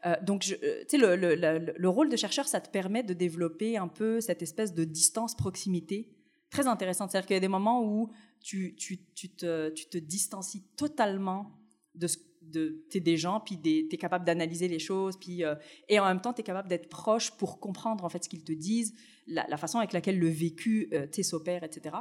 [0.08, 3.04] Euh, donc, euh, tu sais, le, le- le- le rôle de chercheur, ça te permet
[3.04, 6.10] de développer un peu cette espèce de distance-proximité
[6.50, 7.12] très intéressante.
[7.12, 8.10] C'est-à-dire qu'il y a des moments où
[8.42, 11.52] tu, tu, tu, te, tu te distancies totalement
[11.96, 12.08] de
[12.42, 15.56] de, des gens, puis tu es capable d'analyser les choses, puis, euh,
[15.90, 18.46] et en même temps, tu es capable d'être proche pour comprendre en fait ce qu'ils
[18.46, 18.94] te disent,
[19.28, 21.98] la, façon avec laquelle le vécu euh, s'opère, etc.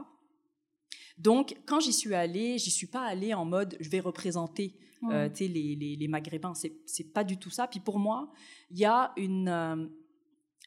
[1.19, 4.75] Donc, quand j'y suis allée, j'y suis pas allée en mode je vais représenter
[5.11, 6.55] euh, les, les, les Maghrébins.
[6.55, 7.67] C'est, pas du tout ça.
[7.69, 8.31] Puis pour moi,
[8.71, 9.87] il y a une, euh,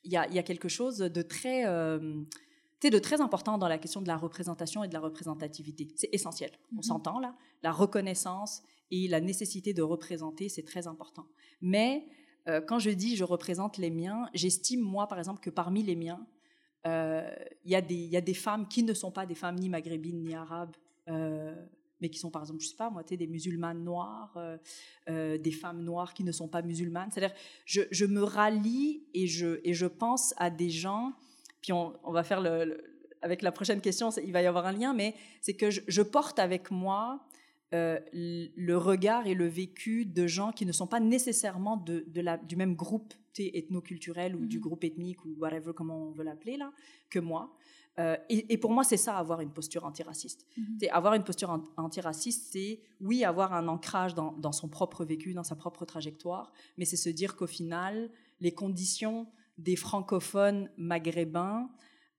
[0.03, 2.21] il y, a, il y a quelque chose de très, euh,
[2.81, 5.89] de très important dans la question de la représentation et de la représentativité.
[5.95, 6.51] C'est essentiel.
[6.71, 6.83] On Mhm.
[6.83, 7.35] s'entend là.
[7.63, 11.27] La reconnaissance et la nécessité de représenter, c'est très important.
[11.61, 12.07] Mais
[12.67, 16.25] quand je dis je représente les miens, j'estime moi, par exemple, que parmi les miens,
[16.87, 17.29] euh,
[17.65, 17.81] il y, a
[18.21, 20.75] des- femmes qui ne sont pas des femmes ni maghrébines ni arabes,
[21.09, 21.53] euh,
[21.99, 24.37] mais qui sont par exemple, je sais pas moi, des musulmanes noires,
[25.09, 27.09] euh, des femmes noires qui ne sont pas musulmanes.
[27.11, 31.11] C'est-à-dire, je, me rallie et je, pense à des gens,
[31.61, 32.41] puis on, va faire
[33.21, 36.39] avec la prochaine question, il va y avoir un lien, mais c'est que je, porte
[36.39, 37.25] avec moi
[37.73, 43.13] le regard et le vécu de gens qui ne sont pas nécessairement du même groupe
[43.39, 44.61] tu sais, ethnoculturel ou du Mhm.
[44.63, 46.71] groupe ethnique ou whatever, comment on veut l'appeler là,
[47.09, 47.55] que moi.
[47.97, 50.45] Euh, et, et pour moi, c'est ça, avoir une posture antiraciste.
[50.57, 50.77] Mhm.
[50.79, 55.03] Sais, avoir une posture an- antiraciste, c'est, oui, avoir un ancrage dans, dans son propre
[55.03, 60.69] vécu, dans sa propre trajectoire, mais c'est se dire qu'au final, les conditions des francophones
[60.77, 61.69] maghrébins,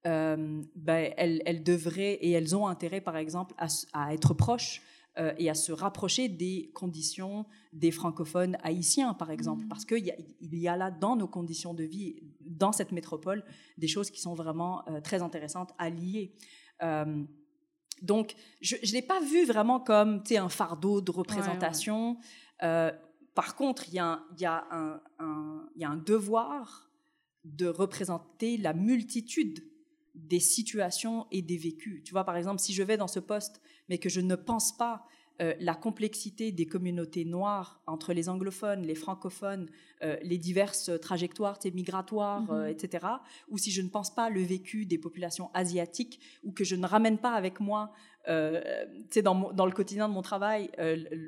[0.07, 3.55] euh, ben, elles, elles devraient et elles ont intérêt, par exemple,
[3.93, 4.83] à être proches
[5.21, 9.69] euh, et à se rapprocher des conditions des francophones haïtiens, par exemple, Mhm.
[9.69, 12.91] parce qu'il y, a- il y a là, dans nos conditions de vie, dans cette
[12.93, 13.45] métropole,
[13.79, 16.33] des choses qui sont vraiment euh, très intéressantes à lier.
[16.83, 17.23] Euh,
[18.03, 22.17] donc, je ne l'ai pas vu vraiment comme un fardeau de représentation.
[23.35, 26.91] Par contre, il y y, y a un devoir
[27.45, 29.65] de représenter la multitude
[30.15, 32.03] des situations et des vécus.
[32.05, 34.73] Tu vois, par exemple, si je vais dans ce poste, mais que je ne pense
[34.75, 35.05] pas
[35.43, 39.69] euh, la complexité des communautés noires entre les anglophones, les francophones,
[40.03, 42.51] euh, les diverses trajectoires migratoires, Mhm.
[42.51, 43.07] euh, etc.,
[43.49, 46.87] ou si je ne pense pas le vécu des populations asiatiques, ou que je ne
[46.87, 47.91] ramène pas avec moi,
[49.23, 50.71] dans, mon- dans le quotidien de mon travail,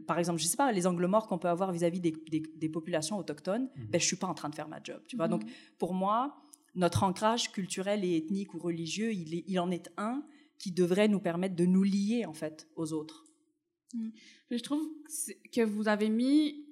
[0.06, 2.68] par exemple, je sais pas, les angles morts qu'on peut avoir vis-à-vis des, des- des
[2.68, 5.26] populations autochtones, ben, je suis pas en train de faire ma job, tu vois.
[5.26, 5.32] Mhm.
[5.38, 5.42] Donc,
[5.78, 6.36] pour moi,
[6.74, 10.22] notre ancrage culturel et ethnique ou religieux, il, est- il en est un
[10.62, 13.24] qui devrait nous permettre de nous lier, en fait, aux autres.
[13.90, 14.88] Puis je trouve
[15.52, 16.64] que vous avez mis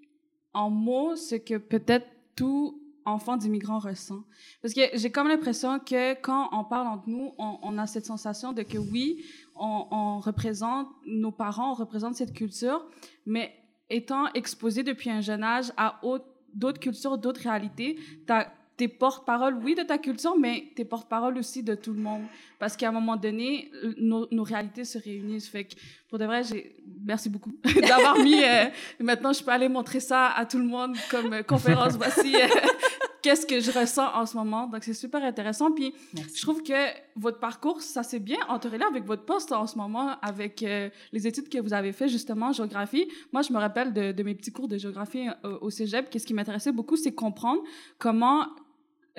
[0.54, 4.22] en mots ce que peut-être tout enfant d'immigrant ressent.
[4.62, 8.52] Parce que j'ai comme l'impression que quand on parle entre nous, on, a cette sensation
[8.52, 9.24] de que oui,
[9.56, 12.86] on, représente nos parents, on représente cette culture,
[13.26, 13.52] mais
[13.88, 19.56] étant exposé depuis un jeune âge à autre- d'autres cultures, d'autres réalités, t'as t'es porte-parole,
[19.62, 22.22] oui, de ta culture, mais t'es porte-parole aussi de tout le monde.
[22.58, 25.48] Parce qu'à un moment donné, nos, nos, réalités se réunissent.
[25.48, 25.74] Fait que,
[26.08, 27.52] pour de vrai, j'ai, merci beaucoup
[27.88, 31.42] d'avoir mis, euh, maintenant, je peux aller montrer ça à tout le monde comme euh,
[31.42, 31.92] conférence.
[31.98, 32.48] Voici euh,
[33.22, 34.66] qu'est-ce que je ressens en ce moment.
[34.66, 35.72] Donc, c'est super intéressant.
[35.72, 36.36] Puis, Merci.
[36.36, 36.74] je trouve que
[37.16, 41.26] votre parcours, ça s'est bien entrelacé avec votre poste en ce moment, avec euh, les
[41.26, 43.08] études que vous avez fait justement en géographie.
[43.32, 46.10] Moi, je me rappelle de, de mes petits cours de géographie euh, au cégep.
[46.10, 47.62] Qu'est-ce qui m'intéressait beaucoup, c'est comprendre
[47.98, 48.46] comment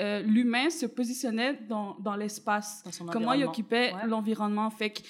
[0.01, 4.07] euh, l'humain se positionnait dans, dans l'espace, comment il occupait ouais.
[4.07, 4.69] l'environnement.
[4.71, 5.01] Fait que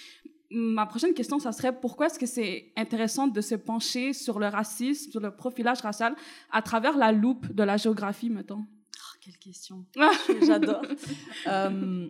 [0.49, 4.47] ma prochaine question, ça serait pourquoi est-ce que c'est intéressant de se pencher sur le
[4.47, 6.13] racisme, sur le profilage racial
[6.51, 8.65] à travers la loupe de la géographie, mettons?
[8.65, 9.85] Oh, quelle question!
[10.45, 10.81] J'adore.
[11.47, 12.09] euh,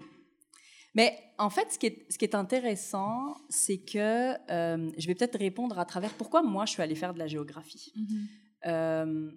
[0.95, 5.13] mais en fait, ce qui est, ce qui est intéressant, c'est que euh, je vais
[5.13, 7.93] peut-être répondre à travers pourquoi moi je suis allée faire de la géographie.
[7.95, 9.31] Mm -hmm.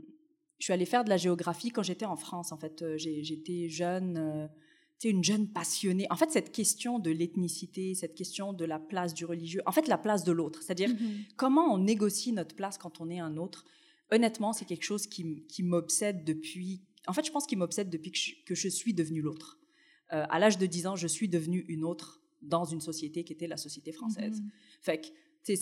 [0.65, 2.51] Je suis allée faire de la géographie quand j'étais en France.
[2.51, 4.47] En fait, euh, j'étais jeune, euh,
[5.07, 6.07] une jeune passionnée.
[6.09, 9.89] En fait, cette question de l'ethnicité, cette question de la place du religieux, en fait,
[9.89, 11.35] la place de l'autre, c'est-à-dire mm -hmm.
[11.37, 13.67] comment on négocie notre place quand on est un autre?
[14.11, 16.81] Honnêtement, c'est quelque chose qui, qui m'obsède depuis.
[17.07, 19.59] En fait, je pense qu'il m'obsède depuis que je, que je, suis devenue l'autre.
[20.15, 23.35] Euh, à l'âge de 10 ans, je suis devenue une autre dans une société qui
[23.35, 24.41] était la société française.
[24.41, 24.85] Mm -hmm.
[24.87, 25.09] Fait que,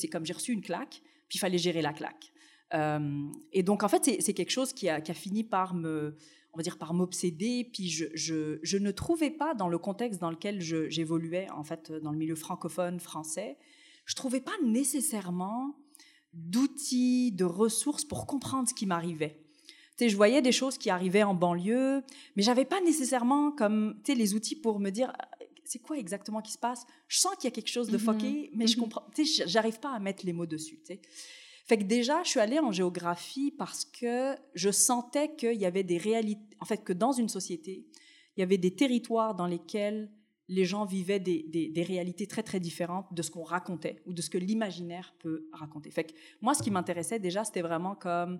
[0.01, 0.97] c'est comme j'ai reçu une claque,
[1.29, 2.32] puis il fallait gérer la claque.
[2.75, 6.17] Euh, et donc, en fait, c'est quelque chose qui a, qui a, fini par me,
[6.53, 7.69] on va dire, par m'obséder.
[7.73, 11.93] Puis je, je, je, ne trouvais pas, dans le contexte dans lequel j'évoluais, en fait,
[11.93, 13.59] dans le milieu francophone français,
[14.07, 15.77] je trouvais pas nécessairement
[16.33, 19.39] d'outils, de ressources pour comprendre ce qui m'arrivait.
[19.99, 22.03] Tu sais, je voyais des choses qui arrivaient en banlieue,
[22.37, 25.13] mais j'avais pas nécessairement comme, tu sais, les outils pour me dire
[25.65, 26.85] c'est quoi exactement qui se passe?
[27.09, 28.05] Je sens qu'il y a quelque chose de mm -hmm.
[28.05, 28.73] foqué, mais mm -hmm.
[28.73, 31.01] je comprends, tu sais, j'arrive pas à mettre les mots dessus, tu sais.
[31.73, 35.85] Fait que déjà, je suis allée en géographie parce que je sentais qu'il y avait
[35.85, 37.87] des réalités, en fait, que dans une société,
[38.37, 40.13] il y avait des territoires dans lesquels
[40.49, 44.29] les gens vivaient des, réalités très, très différentes de ce qu'on racontait ou de ce
[44.29, 45.91] que l'imaginaire peut raconter.
[45.91, 48.39] Fait que moi, ce qui m'intéressait déjà, c'était vraiment comme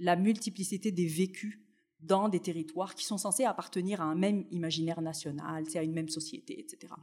[0.00, 1.60] la multiplicité des vécus
[2.00, 6.08] dans des territoires qui sont censés appartenir à un même imaginaire national, à une même
[6.08, 6.94] société, etc.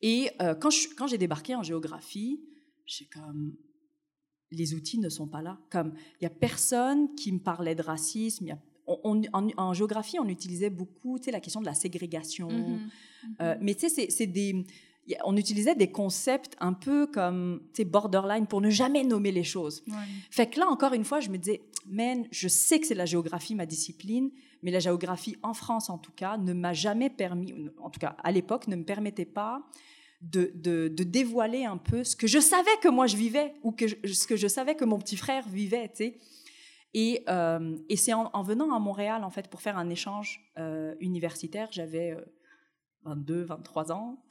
[0.00, 2.42] Et euh, quand j'ai débarqué en géographie,
[2.86, 3.56] j'ai comme
[4.52, 5.58] les outils ne sont pas là.
[5.70, 8.46] Comme il y a personne qui me parlait de racisme.
[8.46, 11.66] Y a, on, on, en, en, géographie, on utilisait beaucoup, tu sais, la question de
[11.66, 12.48] la ségrégation.
[12.48, 12.78] Mm -hmm.
[13.42, 14.64] euh, mais tu sais, c'est des
[15.24, 19.82] on utilisait des concepts un peu comme borderline pour ne jamais nommer les choses.
[19.88, 19.94] Ouais.
[20.30, 23.06] Fait que là, encore une fois, je me disais, man, je sais que c'est la
[23.06, 24.30] géographie ma discipline,
[24.62, 28.16] mais la géographie en France, en tout cas, ne m'a jamais permis, en tout cas
[28.22, 29.62] à l'époque, ne me permettait pas
[30.22, 33.72] de, de, de, dévoiler un peu ce que je savais que moi je vivais ou
[33.72, 36.18] que je, ce que je savais que mon petit frère vivait, tu sais.
[36.94, 40.40] Et, euh, et c'est en, en, venant à Montréal, en fait, pour faire un échange
[40.58, 42.20] euh, universitaire, j'avais euh,
[43.04, 44.22] 22, 23 ans.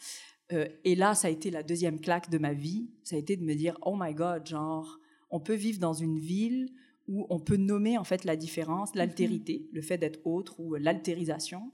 [0.53, 2.89] Euh, et là, ça a été la deuxième claque de ma vie.
[3.03, 4.99] Ça a été de me dire, oh my God, genre,
[5.29, 6.69] on peut vivre dans une ville
[7.07, 9.75] où on peut nommer en fait la différence, l'altérité, mm -hmm.
[9.75, 11.71] le fait d'être autre ou l'altérisation.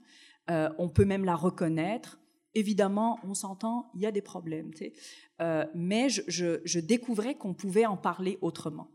[0.50, 2.18] Euh, on peut même la reconnaître.
[2.62, 4.92] Évidemment, on s'entend, il y a des problèmes, tu sais.
[5.40, 8.88] Euh, mais je, je, je découvrais qu'on pouvait en parler autrement.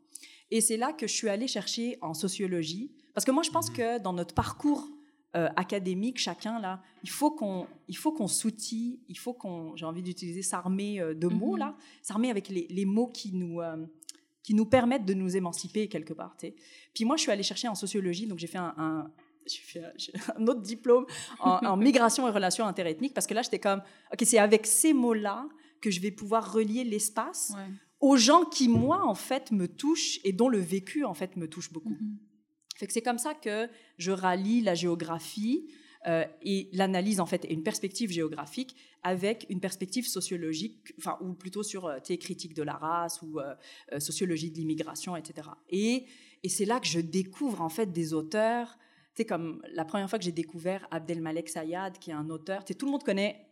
[0.52, 3.70] Et c'est là que je suis allée chercher en sociologie, parce que moi, je pense
[3.70, 4.84] que dans notre parcours
[5.36, 9.86] euh, académique, chacun là, il faut qu'on, il faut qu'on s'outille, il faut qu'on, j'ai
[9.86, 11.60] envie d'utiliser s'armer euh, de mots mm -hmm.
[11.60, 13.84] là, s'armer avec les, les, mots qui nous, euh,
[14.44, 16.34] qui nous permettent de nous émanciper quelque part.
[16.38, 16.54] T'sais.
[16.94, 19.12] Puis moi, je suis allée chercher en sociologie, donc j'ai fait un, un
[19.46, 19.84] j'ai fait
[20.38, 21.06] un autre diplôme
[21.40, 24.94] en, en migration et relations interethniques parce que là, j'étais comme, ok, c'est avec ces
[24.94, 25.48] mots-là
[25.82, 27.74] que je vais pouvoir relier l'espace ouais.
[28.00, 31.48] aux gens qui moi en fait me touchent et dont le vécu en fait me
[31.48, 31.90] touche beaucoup.
[31.90, 32.34] Mm -hmm.
[32.78, 35.68] Fait que c'est comme ça que je rallie la géographie
[36.08, 41.34] euh, et l'analyse en fait et une perspective géographique avec une perspective sociologique, enfin ou
[41.34, 43.56] plutôt sur euh, critique de la race ou euh,
[44.00, 45.50] sociologie de l'immigration, etc.
[45.70, 46.06] Et,
[46.44, 48.78] et c'est là que je découvre en fait des auteurs.
[49.16, 52.66] C'est comme la première fois que j'ai découvert Abdelmalek Sayad, qui est un auteur.
[52.66, 53.48] Tout le monde connaît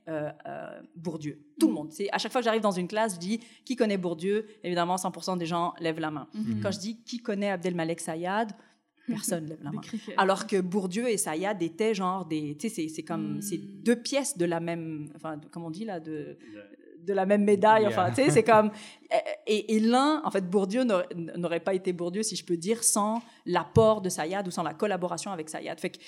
[0.96, 1.40] Bourdieu.
[1.60, 1.92] Tout le monde.
[2.12, 4.46] À chaque fois que j'arrive dans une classe, je dis qui connaît Bourdieu?
[4.64, 6.28] Évidemment, 100% des gens lèvent la main.
[6.34, 6.62] Mm -hmm.
[6.62, 8.52] Quand je dis qui connaît Abdelmalek Sayad,
[9.08, 9.82] personne lève la main.
[10.18, 13.42] Alors que Bourdieu et Sayad étaient genre des, tu sais, c'est comme, mm.
[13.42, 16.38] c'est deux pièces de la même, enfin, comment on dit là, de,
[17.06, 17.88] de la même médaille.
[17.88, 18.72] Enfin, tu sais, c'est comme,
[19.48, 23.22] et, et l'un, en fait, Bourdieu n'aurait pas été Bourdieu, si je peux dire, sans
[23.46, 25.80] l'apport de Sayad ou sans la collaboration avec Sayad.
[25.80, 26.00] Fait que,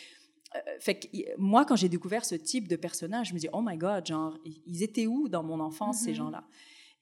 [0.79, 3.77] fait que moi, quand j'ai découvert ce type de personnage, je me dis, oh my
[3.77, 4.37] God, genre,
[4.67, 6.05] ils étaient où dans mon enfance, mm -hmm.
[6.05, 6.43] ces gens-là?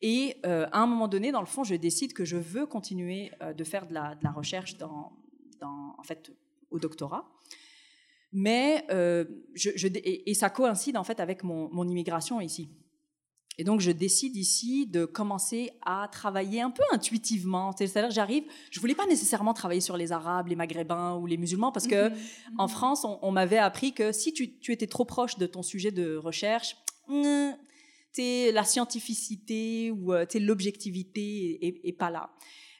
[0.01, 3.31] Et euh, à un moment donné, dans le fond, je décide que je veux continuer
[3.41, 5.11] euh, de faire de la, de la recherche dans,
[5.59, 6.31] dans, en fait,
[6.71, 7.29] au doctorat.
[8.33, 12.69] Mais euh, je, je, et, et, ça coïncide en fait avec mon, mon immigration ici.
[13.57, 17.71] Et donc, je décide ici de commencer à travailler un peu intuitivement.
[17.77, 21.71] C'est-à-dire, j'arrive, je voulais pas nécessairement travailler sur les Arabes, les Maghrébins ou les musulmans,
[21.71, 22.15] parce que Mhm.
[22.57, 25.63] en France, on, on m'avait appris que si tu, tu, étais trop proche de ton
[25.63, 26.77] sujet de recherche,
[27.07, 27.51] hmm,
[28.13, 32.29] t'es la scientificité ou euh, l'objectivité est, est pas là.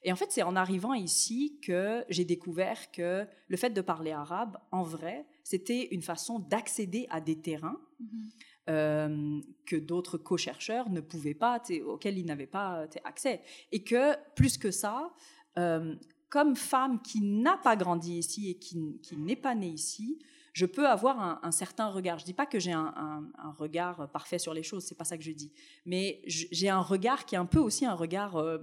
[0.03, 4.11] Et en fait, c'est en arrivant ici que j'ai découvert que le fait de parler
[4.11, 8.30] arabe, en vrai, c'était une façon d'accéder à des terrains Mhm.
[8.70, 13.41] Euh, que d'autres co-chercheurs ne pouvaient pas, auxquels ils n'avaient pas t'sais, accès.
[13.72, 15.12] Et que, plus que ça,
[15.57, 15.95] euh,
[16.30, 20.20] comme femme qui n'a pas grandi ici et qui, qui n'est pas née ici,
[20.53, 22.20] je peux avoir un, un certain regard.
[22.20, 25.05] Je dis pas que j'ai un, un, un, regard parfait sur les choses, c'est pas
[25.05, 25.51] ça que je dis.
[25.86, 28.59] Mais j'ai un regard qui est un peu aussi un regard euh,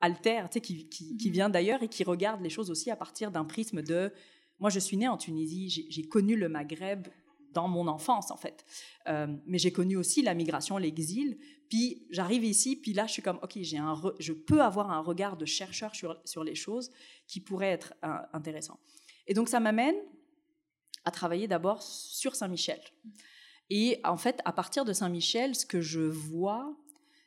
[0.00, 3.44] alter, qui, qui, qui vient d'ailleurs et qui regarde les choses aussi à partir d'un
[3.44, 4.12] prisme de...
[4.60, 7.08] Moi, je suis née en Tunisie, j'ai connu le Maghreb
[7.52, 8.64] dans mon enfance en fait.
[9.08, 11.38] Euh, mais j'ai connu aussi la migration, l'exil.
[11.68, 15.36] Puis j'arrive ici, puis là je suis comme ok, un, je peux avoir un regard
[15.36, 16.90] de chercheur sur, sur les choses
[17.26, 18.78] qui pourrait être euh, intéressant.
[19.26, 19.96] Et donc ça m'amène
[21.04, 22.80] à travailler d'abord sur Saint-Michel.
[23.70, 26.76] Et en fait, à partir de Saint-Michel, ce que je vois,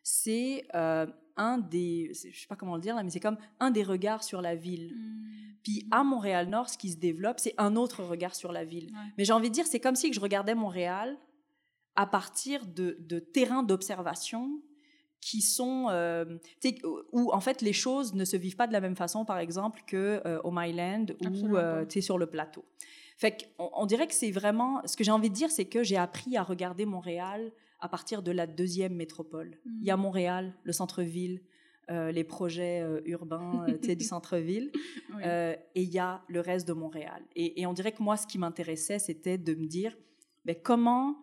[0.04, 1.08] c'est euh,
[1.38, 4.24] un des, je sais pas comment le dire là, mais c'est comme un des regards
[4.24, 4.94] sur la ville.
[4.96, 5.56] Mmh.
[5.64, 8.92] Puis à Montréal-Nord, ce qui se développe, c'est un autre regard sur la ville.
[8.94, 9.14] Ouais.
[9.18, 11.18] Mais j'ai envie de dire, c'est comme si je regardais Montréal
[11.96, 14.62] à partir de, de terrains d'observation
[15.26, 16.38] qui sont euh,
[17.12, 19.82] où en fait les choses ne se vivent pas de la même façon, par exemple,
[19.88, 22.64] que euh, au Myland ou euh, sur le plateau.
[23.18, 25.82] Fait qu'on on dirait que c'est vraiment ce que j'ai envie de dire, c'est que
[25.82, 29.58] j'ai appris à regarder Montréal à partir de la deuxième métropole.
[29.66, 29.70] Mmh.
[29.82, 31.42] Il y a Montréal, le centre-ville,
[31.92, 34.72] euh, les projets euh, urbains euh, du centre-ville,
[35.14, 35.24] oui.
[35.76, 37.24] et il y a le reste de Montréal.
[37.36, 39.96] Et, et on dirait que moi, ce qui m'intéressait, c'était de me dire
[40.46, 41.16] ben, comment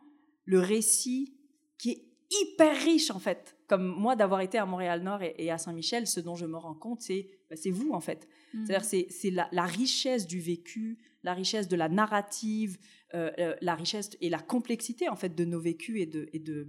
[0.44, 1.34] le récit,
[1.78, 5.58] qui est hyper riche en fait, comme moi d'avoir été à Montréal-Nord et, et, à
[5.58, 8.28] Saint-Michel, ce dont je me rends compte, c'est ben, vous en fait.
[8.54, 8.66] Mmh.
[8.66, 12.78] C'est-à-dire c'est la, la, richesse du vécu, la richesse de la narrative,
[13.14, 16.66] euh, la richesse et la complexité en fait de nos vécus et, de, et, de,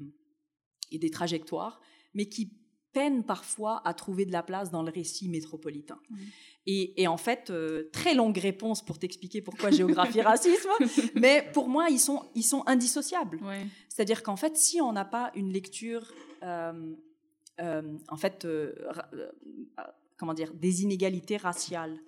[0.92, 1.82] et des trajectoires,
[2.14, 2.52] mais qui
[2.94, 6.00] peinent parfois à trouver de la place dans le récit métropolitain.
[6.10, 6.18] Mmh.
[6.68, 10.70] Et, et, en fait, euh, très longue réponse pour t'expliquer pourquoi géographie racisme,
[11.16, 13.40] mais pour moi, ils sont, ils sont indissociables.
[13.44, 13.66] Ouais.
[13.90, 16.94] C'est-à-dire qu'en fait, si on n'a pas une lecture, euh,
[17.60, 18.48] euh, en fait,
[20.18, 22.00] comment dire, des inégalités raciales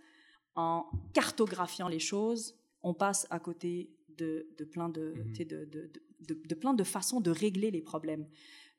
[0.55, 5.45] en cartographiant les choses, on passe à côté de, de plein de, mmh.
[5.45, 5.91] de, de,
[6.47, 8.27] de, plein de façons de régler les problèmes.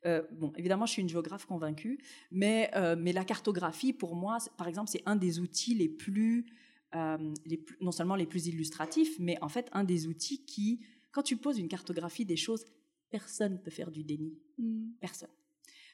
[0.05, 1.99] Euh, bon, évidemment, je suis une géographe convaincue,
[2.31, 6.47] mais, euh, mais la cartographie, pour moi, par exemple, c'est un des outils les plus,
[6.95, 10.81] euh, les plus, non seulement les plus illustratifs, mais en fait, un des outils qui,
[11.13, 12.65] quand tu poses une cartographie des choses,
[13.11, 14.39] personne ne peut faire du déni.
[14.59, 14.91] Mm.
[15.01, 15.31] Personne.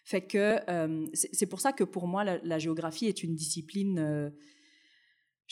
[0.05, 0.59] Fait que
[1.15, 4.31] c'est pour ça que pour moi, la, la géographie est une discipline euh,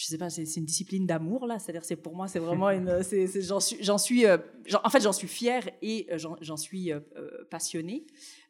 [0.01, 1.59] je sais pas, c'est une discipline d'amour là.
[1.59, 3.03] C'est-à-dire, c'est pour moi, c'est vraiment une.
[3.41, 4.39] J'en suis, j'en suis, euh,
[4.83, 7.01] en fait, j'en suis fière et euh, j'en suis euh,
[7.51, 8.07] passionnée.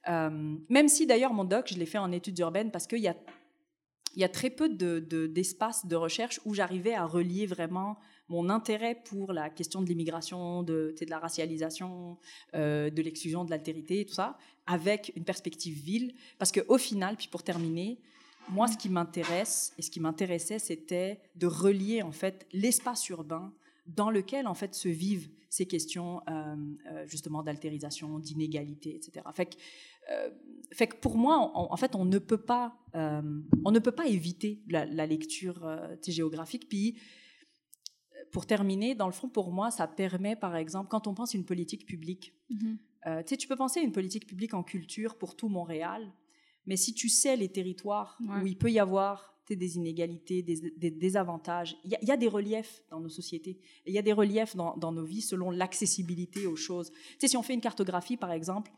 [0.07, 3.17] même si d'ailleurs mon doc, je l'ai fait en études urbaines parce qu'il y a,
[4.15, 7.99] il y a très peu d'espaces de, de, de, recherche où j'arrivais à relier vraiment
[8.29, 12.17] mon intérêt pour la question de l'immigration, de, de la racialisation,
[12.55, 16.15] de l'exclusion, de l'altérité, tout ça, avec une perspective ville.
[16.39, 18.01] Parce qu'au final, puis pour terminer,
[18.49, 23.53] moi, ce qui m'intéresse et ce qui m'intéressait, c'était de relier en fait l'espace urbain
[23.87, 29.27] dans lequel en fait se vivent ces questions euh, justement d'altérisation, d'inégalité, etc.
[29.35, 29.57] Fait que,
[30.11, 30.31] euh,
[30.73, 33.21] fait que pour moi, en, en, fait, on ne peut pas, euh,
[33.65, 35.69] on ne peut pas éviter la, la lecture
[36.07, 36.69] géographique.
[36.69, 36.97] Puis,
[38.31, 41.45] pour terminer, dans le fond, pour moi, ça permet, par exemple, quand on pense une
[41.45, 43.25] politique publique, mm -hmm.
[43.25, 46.13] tu sais, tu peux penser à une politique publique en culture pour tout Montréal.
[46.67, 48.43] Mais si tu sais les territoires ouais.
[48.43, 52.29] où il peut y avoir des inégalités, des, des désavantages, il y, y, a des
[52.29, 53.59] reliefs dans nos sociétés.
[53.87, 56.91] Il y a des reliefs dans, dans nos vies selon l'accessibilité aux choses.
[56.91, 58.71] Tu sais, si on fait une cartographie, par exemple,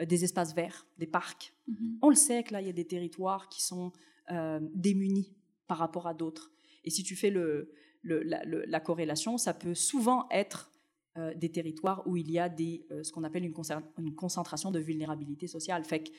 [0.00, 1.98] euh, des espaces verts, des parcs, mm -hmm.
[2.02, 3.92] on le sait que là, il y a des territoires qui sont
[4.30, 5.30] euh, démunis
[5.66, 6.50] par rapport à d'autres.
[6.84, 7.70] Et si tu fais le,
[8.02, 10.70] le, la, le, la, corrélation, ça peut souvent être
[11.16, 13.54] euh, des territoires où il y a des, euh, ce qu'on appelle une,
[13.98, 15.84] une, concentration de vulnérabilité sociale.
[15.84, 16.10] Fait que,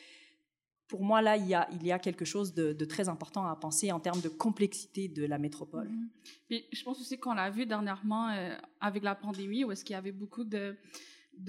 [0.87, 3.45] pour moi, là, il y a, il y a quelque chose de, de, très important
[3.47, 5.87] à penser en termes de complexité de la métropole.
[5.89, 6.53] Mm -hmm.
[6.55, 9.95] Et je pense aussi qu'on l'a vu dernièrement euh, avec la pandémie, où est-ce qu'il
[9.95, 10.75] y avait beaucoup de,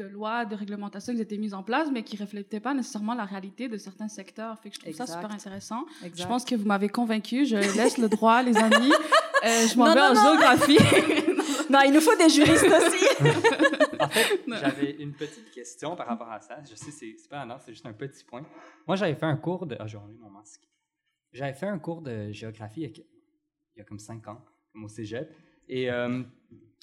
[0.01, 3.15] de lois, de réglementations qui étaient mises en place, mais qui ne reflétaient pas nécessairement
[3.15, 4.59] la réalité de certains secteurs.
[4.61, 5.07] Fait que je trouve exact.
[5.07, 5.83] ça super intéressant.
[6.03, 6.23] Exact.
[6.23, 7.47] Je pense que vous m'avez convaincu.
[7.47, 8.93] Je laisse le droit, les amis.
[9.45, 10.23] euh, je m'en vais en non.
[10.25, 10.79] géographie.
[11.69, 13.05] Non, il nous faut des juristes aussi.
[14.05, 16.63] En fait, j'avais une petite question par rapport à ça.
[16.69, 18.45] Je sais, c'est c'est pas un c'est juste un petit point.
[18.87, 19.77] Moi, j'avais fait un cours de.
[19.79, 20.63] Ah, j'ai enlevé mon masque.
[21.33, 23.05] J'avais fait un cours de géographie il y a,
[23.75, 24.43] il y a comme cinq ans,
[24.73, 25.31] comme au cégep.
[25.69, 26.23] Et euh,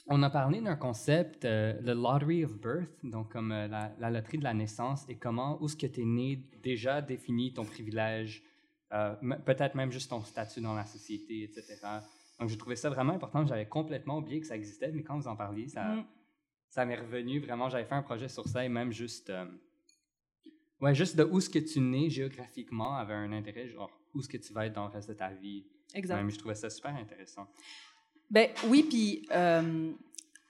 [0.08, 4.12] on a parlé d'un concept, euh, le lottery of birth, donc comme euh, la, la
[4.12, 7.64] loterie de la naissance, et comment, où ce que tu es né, déjà définit ton
[7.64, 8.44] privilège,
[8.92, 11.78] m- peut-être même juste ton statut dans la société, etc.
[12.40, 13.46] Donc, j'ai trouvé ça vraiment important.
[13.46, 16.06] J'avais complètement oublié que ça existait, mais quand vous en parliez, ça, Mm.
[16.74, 17.40] Ça m'est revenu.
[17.40, 19.30] Vraiment, j'avais fait un projet sur ça et même juste.
[19.30, 19.46] euh,
[20.82, 24.28] ouais, juste de où ce que tu nais géographiquement avait un intérêt, genre où ce
[24.28, 25.68] que tu vas être dans le reste de ta vie.
[25.94, 26.16] Exact.
[26.16, 27.48] Même, je trouvais ça super intéressant.
[28.32, 29.92] Ben oui, puis euh,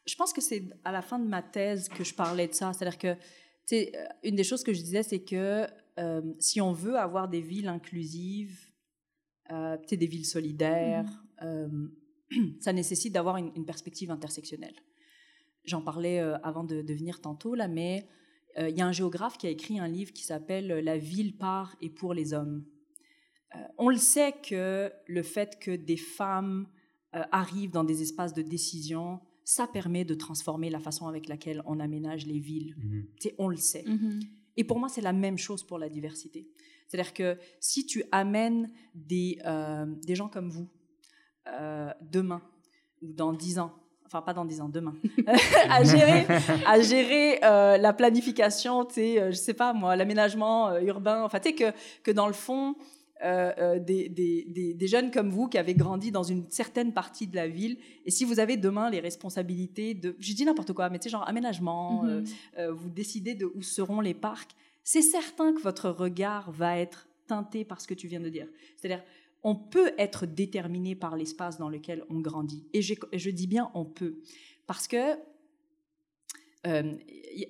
[0.05, 2.71] je pense que c'est à la fin de ma thèse que je parlais de ça.
[2.71, 3.19] C'est-à-dire que, tu
[3.65, 5.67] sais, euh, une des choses que je disais, c'est que
[5.99, 8.61] euh, si on veut avoir des villes inclusives,
[9.51, 11.67] euh, tu sais, des villes solidaires, euh,
[12.61, 14.75] ça nécessite d'avoir une, une perspective intersectionnelle.
[15.65, 18.07] J'en parlais euh, avant de, de venir tantôt, là, mais
[18.57, 21.37] euh, il y a un géographe qui a écrit un livre qui s'appelle La ville
[21.37, 22.65] par et pour les hommes.
[23.55, 26.67] Euh, on le sait que le fait que des femmes
[27.15, 31.61] euh, arrivent dans des espaces de décision, ça permet de transformer la façon avec laquelle
[31.65, 32.75] on aménage les villes.
[33.19, 33.83] Tu sais, on le sait.
[33.85, 34.21] Mhm.
[34.55, 36.47] Et pour moi, c'est la même chose pour la diversité.
[36.87, 40.69] C'est-à-dire que si tu amènes des, euh, des gens comme vous
[41.47, 42.41] euh, demain
[43.01, 43.73] ou dans dix ans,
[44.13, 44.93] enfin pas dans dix ans, demain,
[45.69, 46.25] à gérer,
[46.67, 51.23] à gérer euh, la planification, tu sais, euh, je sais pas moi, l'aménagement euh, urbain,
[51.23, 51.71] enfin tu sais que,
[52.03, 52.75] que dans le fond,
[53.25, 57.25] euh, des, des, des, des jeunes comme vous qui avez grandi dans une certaine partie
[57.25, 60.89] de la ville, et si vous avez demain les responsabilités de, je dis n'importe quoi,
[60.89, 62.09] mais tu sais, genre aménagement, Mhm.
[62.09, 62.23] euh,
[62.59, 64.51] euh, vous décidez de où seront les parcs,
[64.83, 68.47] c'est certain que votre regard va être teinté par ce que tu viens de dire.
[68.75, 69.01] C'est-à-dire,
[69.43, 72.65] on peut être déterminé par l'espace dans lequel on grandit.
[72.73, 74.19] Et je, je dis bien on peut.
[74.67, 75.17] Parce que
[76.65, 76.93] euh,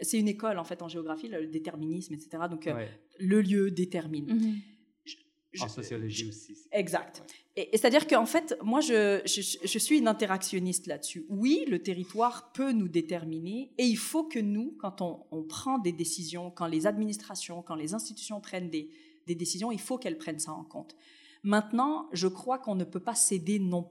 [0.02, 2.44] c'est une école, en fait, en géographie, le déterminisme, etc.
[2.50, 2.90] Donc, euh, Ouais.
[3.20, 4.26] le lieu détermine.
[4.26, 4.56] Mhm.
[5.06, 6.58] Je- En sociologie aussi.
[6.72, 7.22] Exact.
[7.56, 11.28] Et, et c'est-à-dire qu'en fait, moi, je, je, je suis une interactionniste là-dessus.
[11.30, 15.78] Oui, le territoire peut nous déterminer et il faut que nous, quand on, on prend
[15.78, 18.90] des décisions, quand les administrations, quand les institutions prennent des,
[19.28, 20.96] des décisions, il faut qu'elles prennent ça en compte.
[21.44, 23.90] Maintenant, je crois qu'on ne peut pas céder non,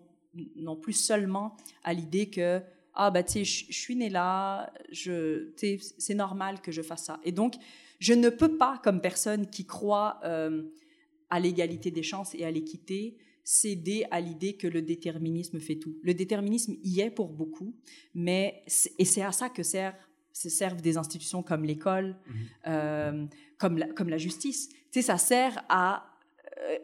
[0.56, 2.62] non plus seulement à l'idée que
[2.94, 5.50] ah bah tu sais je suis né là je
[5.98, 7.20] c'est normal que je fasse ça.
[7.24, 7.54] Et donc
[7.98, 10.62] je ne peux pas comme personne qui croit euh,
[11.30, 15.96] à l'égalité des chances et à l'équité céder à l'idée que le déterminisme fait tout.
[16.02, 17.74] Le déterminisme y est pour beaucoup
[18.14, 18.62] mais
[18.98, 19.94] et c'est à ça que sert
[20.34, 22.16] se servent des institutions comme l'école
[22.66, 23.26] euh,
[23.58, 24.68] comme la, comme la justice.
[24.68, 26.11] Tu sais ça sert à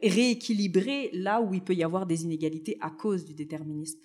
[0.03, 3.99] rééquilibrer là où il peut y avoir des inégalités à cause du déterminisme.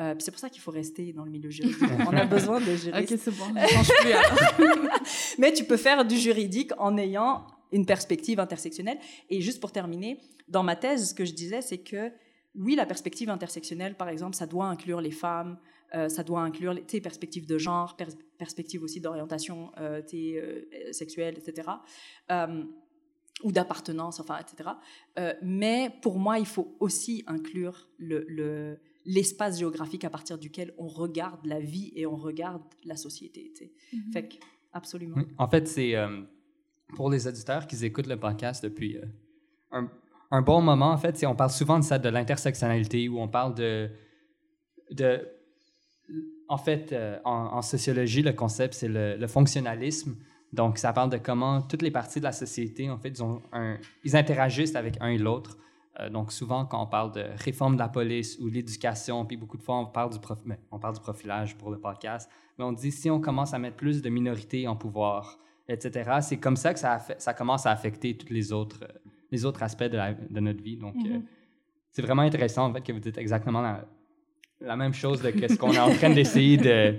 [0.00, 1.78] Euh, c'est pour ça qu'il faut rester dans le milieu juridique.
[2.08, 3.12] On a besoin de juristes.
[3.12, 4.90] Ok, c'est bon, je change plus alors.
[5.38, 8.98] Mais tu peux faire du juridique en ayant une perspective intersectionnelle.
[9.28, 12.12] Et juste pour terminer, dans ma thèse, ce que je disais, c'est que
[12.54, 15.58] oui, la perspective intersectionnelle, par exemple, ça doit inclure les femmes,
[15.94, 21.34] euh, ça doit inclure les perspectives de genre, pers- perspectives aussi d'orientation euh, euh, sexuelle,
[21.38, 21.68] etc.
[23.44, 24.70] Ou d'appartenance, enfin, etc.
[25.18, 30.74] Euh, mais pour moi, il faut aussi inclure le, le- l'espace géographique à partir duquel
[30.76, 33.52] on regarde la vie et on regarde la société.
[33.56, 33.72] tu sais.
[34.12, 34.34] Fait que,
[34.72, 35.14] absolument.
[35.18, 35.26] Oui.
[35.38, 36.22] En fait, c'est euh,
[36.96, 39.04] pour les auditeurs qui écoutent le podcast depuis euh,
[39.70, 39.88] un,
[40.32, 40.90] un bon moment.
[40.90, 43.88] En fait, on parle souvent de ça, de l'intersectionnalité, où on parle de,
[44.90, 45.26] de
[46.48, 50.16] en fait, euh, en, en sociologie, le concept c'est le, le fonctionnalisme.
[50.52, 53.42] Donc, ça parle de comment toutes les parties de la société, en fait, ils, ont
[53.52, 55.58] un- ils interagissent avec un et l'autre.
[56.00, 59.56] Euh, donc, souvent, quand on parle de réforme de la police ou l'éducation, puis beaucoup
[59.58, 62.64] de fois, on parle, du prof- mais on parle du profilage pour le podcast, mais
[62.64, 65.38] on dit si on commence à mettre plus de minorités en pouvoir,
[65.68, 69.62] etc., c'est comme ça que ça, commence à affecter tous les autres, euh, les autres
[69.62, 70.76] aspects de, la- de notre vie.
[70.78, 71.22] Donc, euh, Mhm.
[71.90, 73.84] c'est vraiment intéressant, en fait, que vous dites exactement la,
[74.60, 76.96] la même chose de ce qu'on est en train d'essayer de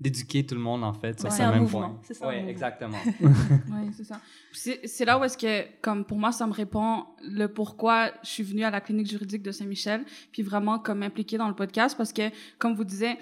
[0.00, 1.30] d'éduquer tout le monde, en fait, sur Ouais.
[1.32, 2.00] ce C'est un même mouvement, point.
[2.02, 2.48] c'est ça, mouvement.
[2.48, 2.98] exactement.
[3.20, 4.20] Oui, c'est ça.
[4.52, 8.42] C'est là où est-ce que, comme pour moi, ça me répond le pourquoi je suis
[8.44, 12.12] venue à la clinique juridique de Saint-Michel, puis vraiment comme impliquée dans le podcast, parce
[12.12, 13.16] que, comme vous disiez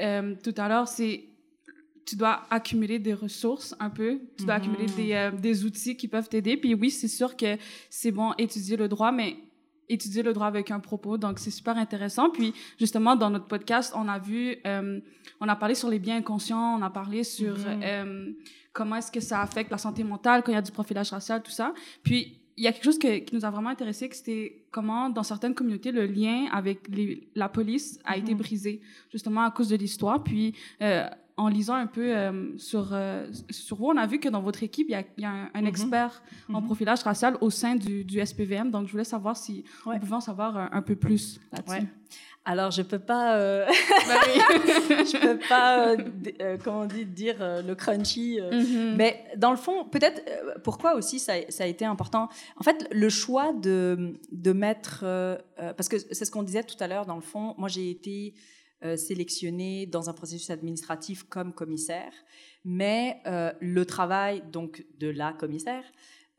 [0.00, 1.24] euh, tout à l'heure, c'est
[2.04, 6.08] tu dois accumuler des ressources un peu, tu dois accumuler des, euh, des outils qui
[6.08, 6.56] peuvent t'aider.
[6.56, 7.56] Puis oui, c'est sûr que
[7.90, 9.36] c'est bon étudier le droit, mais
[9.92, 12.30] étudier le droit avec un propos, donc c'est super intéressant.
[12.30, 15.00] Puis justement, dans notre podcast, on a vu, euh,
[15.40, 17.80] on a parlé sur les biens inconscients, on a parlé sur Mhm.
[17.84, 18.32] euh,
[18.72, 21.42] comment est-ce que ça affecte la santé mentale quand il y a du profilage racial,
[21.42, 21.74] tout ça.
[22.02, 25.08] Puis il y a quelque chose que- qui nous a vraiment intéressé, que c'était comment,
[25.08, 28.38] dans certaines communautés, le lien avec les- la police a été Mhm.
[28.38, 28.80] brisé,
[29.10, 30.22] justement à cause de l'histoire.
[30.22, 31.06] Puis, euh,
[31.36, 34.62] en lisant un peu euh, sur, euh, sur vous, on a vu que dans votre
[34.62, 35.66] équipe, il y a, il y a un, un Mhm.
[35.66, 36.22] expert
[36.52, 36.66] en Mhm.
[36.66, 38.70] profilage racial au sein du, du SPVM.
[38.70, 39.96] Donc, je voulais savoir si Ouais.
[39.96, 41.72] on pouvait en savoir un, un peu plus là-dessus.
[41.80, 41.86] Ouais.
[42.44, 43.64] Alors, je peux pas, euh,
[44.08, 44.40] Ben oui.
[45.12, 45.96] je peux pas, euh,
[46.40, 48.38] euh, comment on dit, dire euh, le crunchy.
[48.40, 48.96] euh, Mhm.
[48.96, 52.28] Mais dans le fond, peut-être euh, pourquoi aussi ça, ça a été important?
[52.56, 56.64] En fait, le choix de, de mettre, euh, euh, parce que c'est ce qu'on disait
[56.64, 58.34] tout à l'heure, dans le fond, moi j'ai été
[58.84, 62.12] euh, sélectionnée dans un processus administratif comme commissaire,
[62.64, 65.84] mais euh, le travail donc de la commissaire,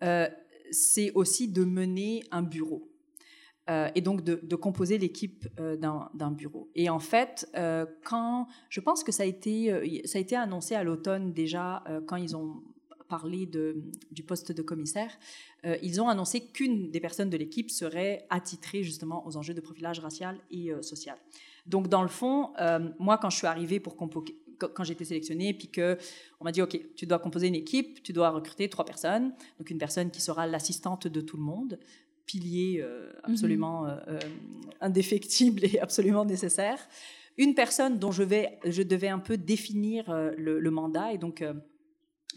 [0.04, 0.28] euh,
[0.70, 2.89] c'est aussi de mener un bureau.
[3.96, 6.70] Et donc de, composer l'équipe d'un bureau.
[6.76, 7.50] Et en fait,
[8.04, 12.18] quand je pense que ça a été, ça a été annoncé à l'automne déjà, quand
[12.18, 12.62] ils ont
[13.08, 13.82] parlé de,
[14.12, 15.18] du poste de commissaire,
[15.82, 20.02] ils ont annoncé qu'une des personnes de l'équipe serait attitrée justement aux enjeux de profilage
[20.02, 21.18] racial et social.
[21.66, 25.70] Donc dans le fond, euh, moi quand je suis arrivée pour quand été sélectionnée, puis
[25.70, 25.97] que
[26.39, 29.70] on m'a dit ok, tu dois composer une équipe, tu dois recruter trois personnes, donc
[29.70, 31.80] une personne qui sera l'assistante de tout le monde,
[32.26, 34.20] pilier euh, absolument euh, euh,
[34.82, 36.80] indéfectible et absolument nécessaire.
[37.38, 41.43] Une personne dont je, vais, je devais un peu définir le, le mandat, et donc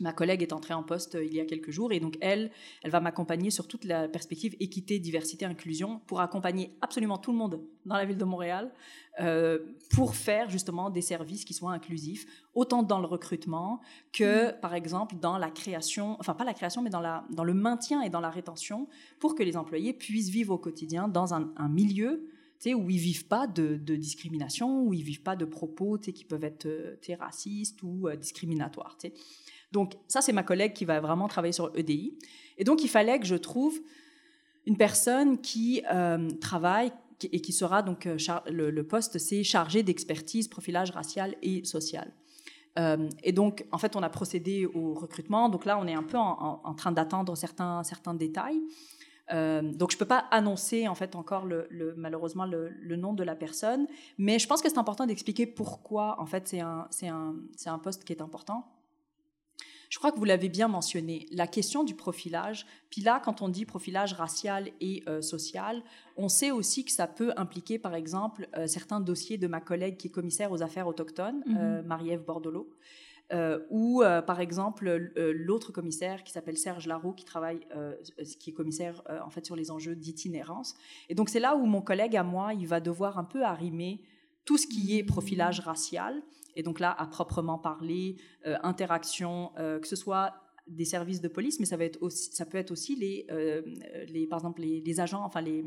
[0.00, 2.50] ma collègue est entrée en poste euh, il y a quelques jours, et donc elle,
[2.82, 7.38] elle va m'accompagner sur toute la perspective équité, diversité, inclusion, pour accompagner absolument tout le
[7.38, 8.72] monde dans la ville de Montréal,
[9.20, 9.58] euh,
[9.90, 13.80] pour faire justement des services qui soient inclusifs, autant dans le recrutement
[14.12, 17.54] que, par exemple, dans la création, enfin pas la création, mais dans, la, dans le
[17.54, 18.88] maintien et dans la rétention,
[19.20, 22.28] pour que les employés puissent vivre au quotidien dans un, un milieu
[22.74, 26.44] où ils vivent pas de, de discrimination, où ils vivent pas de propos qui peuvent
[26.44, 28.96] être euh, racistes ou euh, discriminatoires.
[28.98, 29.14] tu sais.
[29.72, 32.18] Donc ça, c'est ma collègue qui va vraiment travailler sur EDI.
[32.58, 33.80] Et donc il fallait que je trouve
[34.66, 36.92] une personne qui euh, travaille
[37.22, 38.18] et qui sera donc euh,
[38.50, 42.12] le, poste, c'est chargé d'expertise, profilage racial et social.
[42.78, 45.48] Euh, et donc, en fait, on a procédé au recrutement.
[45.48, 48.60] Donc là, on est un peu en, train d'attendre certains, certains détails.
[49.32, 51.46] Donc, je peux pas annoncer en fait encore
[51.96, 53.86] malheureusement le, nom de la personne,
[54.18, 58.04] mais je pense que c'est important d'expliquer pourquoi en fait c'est un, un, un poste
[58.04, 58.66] qui est important.
[59.90, 62.66] Je crois que vous l'avez bien mentionné, la question du profilage.
[62.90, 65.82] Puis là, quand on dit profilage racial et euh, social,
[66.16, 69.96] on sait aussi que ça peut impliquer, par exemple, euh, certains dossiers de ma collègue
[69.96, 71.56] qui est commissaire aux affaires autochtones, Mhm.
[71.58, 72.68] euh, Marie-Ève Bordelot,
[73.70, 77.58] ou par exemple l'autre commissaire qui s'appelle Serge Larreau, qui travaille,
[78.38, 80.74] qui est commissaire en fait sur les enjeux d'itinérance.
[81.08, 84.00] Et donc c'est là où mon collègue à moi, il va devoir un peu arrimer
[84.44, 86.22] tout ce qui est profilage racial.
[86.56, 90.34] Et donc là, à proprement parler, euh, interaction, euh, que ce soit
[90.66, 91.84] des services de police, mais ça, peut
[92.58, 93.62] être aussi les, euh,
[94.28, 95.64] par exemple, les agents, enfin les,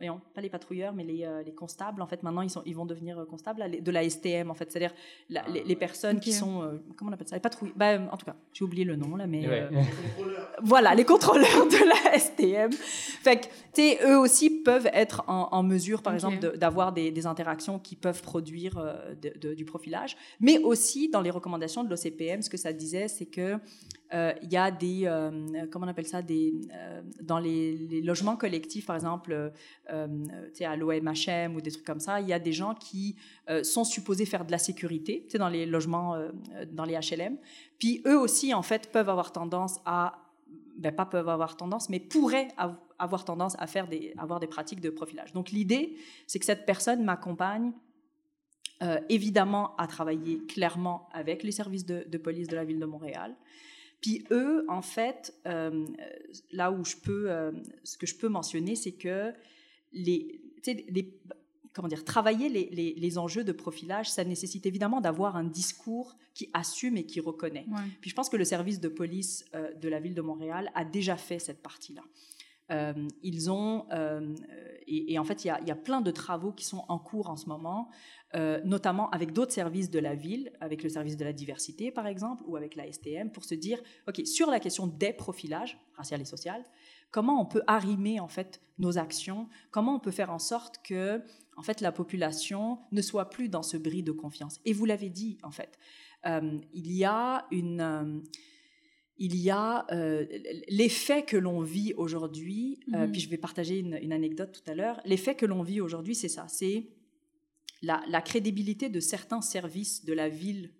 [0.00, 2.00] voyons, pas les patrouilleurs, mais les, euh, les constables.
[2.00, 4.50] En fait, maintenant, ils, sont, ils vont devenir euh, constables là, les- de la STM,
[4.50, 4.70] en fait.
[4.72, 4.94] C'est-à-dire
[5.28, 7.72] la- les, les personnes qui sont, euh, comment on appelle ça, les patrouilles.
[7.76, 9.68] Bah, en tout cas, j'ai oublié le nom là, mais Ouais.
[9.72, 9.82] euh,
[10.62, 12.72] voilà, les contrôleurs de la STM.
[12.72, 13.44] Fait que,
[13.74, 17.26] tu sais, eux aussi peuvent être en, en mesure, par exemple, de- d'avoir des, des
[17.26, 20.16] interactions qui peuvent produire euh, de- de- du profilage.
[20.40, 23.58] Mais aussi, dans les recommandations de l'OCPM, ce que ça disait, c'est que euh,
[24.12, 28.86] il y a des, euh, comment on appelle ça, des, euh, dans les, logements collectifs,
[28.86, 29.50] par exemple, euh,
[29.92, 33.16] euh, à l'OMHM ou des trucs comme ça, il y a des gens qui
[33.48, 37.36] euh, sont supposés faire de la sécurité, dans les logements, euh, euh, dans les HLM.
[37.78, 40.18] Puis eux aussi, en fait, peuvent avoir tendance à
[40.76, 44.46] ben, pas peuvent avoir tendance, mais pourraient av- avoir tendance à faire des, avoir des
[44.46, 45.32] pratiques de profilage.
[45.34, 45.96] Donc l'idée,
[46.26, 47.72] c'est que cette personne m'accompagne
[48.82, 53.36] euh, évidemment à travailler clairement avec les services de police de la ville de Montréal.
[54.00, 55.86] Puis eux, en fait, euh,
[56.52, 57.52] là où je peux, euh,
[57.84, 59.32] ce que je peux mentionner, c'est que
[59.92, 60.40] les,
[61.74, 66.16] comment dire, travailler les, les- les enjeux de profilage, ça nécessite évidemment d'avoir un discours
[66.34, 67.66] qui assume et qui reconnaît.
[67.68, 67.82] Ouais.
[68.00, 70.84] Puis je pense que le service de police euh, de la ville de Montréal a
[70.84, 72.02] déjà fait cette partie-là.
[72.70, 74.34] Euh, ils ont, euh,
[74.86, 77.46] et, en fait, il y, a, plein de travaux qui sont en cours en ce
[77.46, 77.90] moment,
[78.34, 82.06] euh, notamment avec d'autres services de la ville, avec le service de la diversité par
[82.06, 86.20] exemple, ou avec la STM, pour se dire, ok, sur la question des profilages racial
[86.20, 86.64] et social,
[87.10, 91.22] comment on peut arrimer en fait nos actions, comment on peut faire en sorte que
[91.56, 94.60] en fait la population ne soit plus dans ce bris de confiance?
[94.64, 95.78] Et vous l'avez dit en fait,
[96.24, 98.22] il y a une
[99.20, 100.26] il y a euh,
[100.68, 103.12] l'effet que l'on vit aujourd'hui, euh, Mhm.
[103.12, 106.14] puis je vais partager une, une anecdote tout à l'heure, l'effet que l'on vit aujourd'hui,
[106.14, 106.88] c'est ça, c'est
[107.82, 110.72] la, la crédibilité de certains services de la ville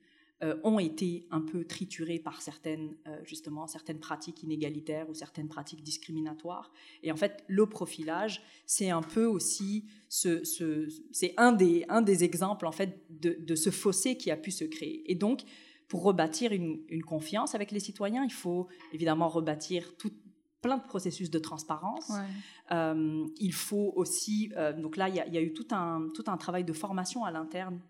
[0.43, 5.83] euh, ont été un peu triturés par certaines, justement, certaines pratiques inégalitaires ou certaines pratiques
[5.83, 6.73] discriminatoires.
[7.03, 12.01] Et en fait, le profilage, c'est un peu aussi, ce, ce, c'est un des, un
[12.01, 15.03] des exemples, en fait, de, de, ce fossé qui a pu se créer.
[15.13, 15.43] Et donc,
[15.91, 20.13] pour rebâtir une, une confiance avec les citoyens, il faut évidemment rebâtir tout,
[20.63, 22.09] plein de processus de transparence.
[22.09, 22.77] Ouais.
[22.77, 25.67] Euh, il faut aussi, euh, donc là, il y, a, il y, a eu tout
[25.73, 27.81] un, tout un travail de formation à l'interne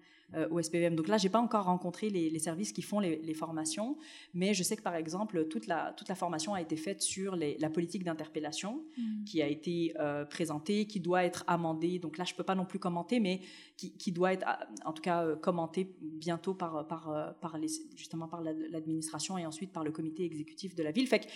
[0.51, 0.95] au SPVM.
[0.95, 3.97] Donc là, j'ai pas encore rencontré les, les services qui font les, les, formations,
[4.35, 7.37] mais je sais que par exemple, toute la, toute la formation a été faite sur
[7.37, 9.25] les, la politique d'interpellation, mmh.
[9.25, 11.99] qui a été euh, présentée, qui doit être amendée.
[11.99, 13.41] Donc là, je peux pas non plus commenter, mais
[13.77, 14.47] qui, qui doit être,
[14.85, 19.73] en tout cas, euh, commentée bientôt par, par, par les, justement par l'administration et ensuite
[19.73, 21.07] par le comité exécutif de la ville.
[21.07, 21.27] Fait que,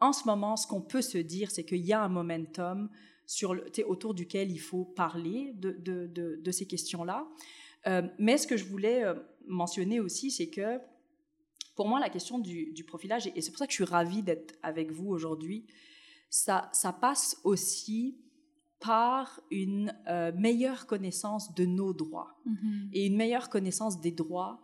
[0.00, 2.88] en ce moment, ce qu'on peut se dire, c'est qu'il y a un momentum
[3.26, 7.28] sur le, autour duquel il faut parler de, de, de, de ces questions-là.
[7.86, 9.14] Euh, mais ce que je voulais euh,
[9.46, 10.78] mentionner aussi, c'est que
[11.76, 14.22] pour moi, la question du, du profilage, et, c'est pour ça que je suis ravie
[14.22, 15.66] d'être avec vous aujourd'hui,
[16.28, 18.18] ça, ça, passe aussi
[18.80, 22.88] par une euh, meilleure connaissance de nos droits mm -hmm.
[22.92, 24.60] et une meilleure connaissance des droits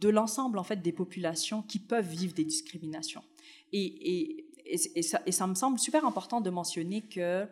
[0.00, 3.24] de l'ensemble en fait des populations qui peuvent vivre des discriminations.
[3.72, 4.46] Et, et,
[4.98, 7.46] et, ça, et ça me semble super important de mentionner que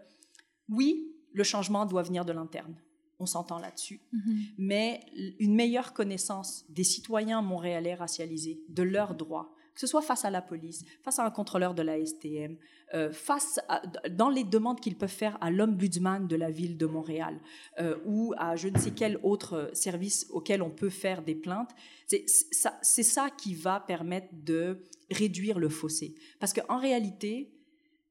[0.68, 0.88] oui,
[1.32, 2.76] le changement doit venir de l'interne
[3.18, 4.38] on s'entend là-dessus, mm -hmm.
[4.58, 5.00] mais
[5.38, 10.30] une meilleure connaissance des citoyens montréalais racialisés, de leurs droits, que ce soit face à
[10.30, 12.56] la police, face à un contrôleur de la STM,
[12.94, 16.86] euh, face à, dans les demandes qu'ils peuvent faire à l'ombudsman de la ville de
[16.86, 17.38] Montréal
[17.78, 21.72] euh, ou à je ne sais quel autre service auquel on peut faire des plaintes,
[22.06, 24.78] c'est ça, ça qui va permettre de
[25.10, 26.14] réduire le fossé.
[26.40, 27.52] Parce qu'en réalité,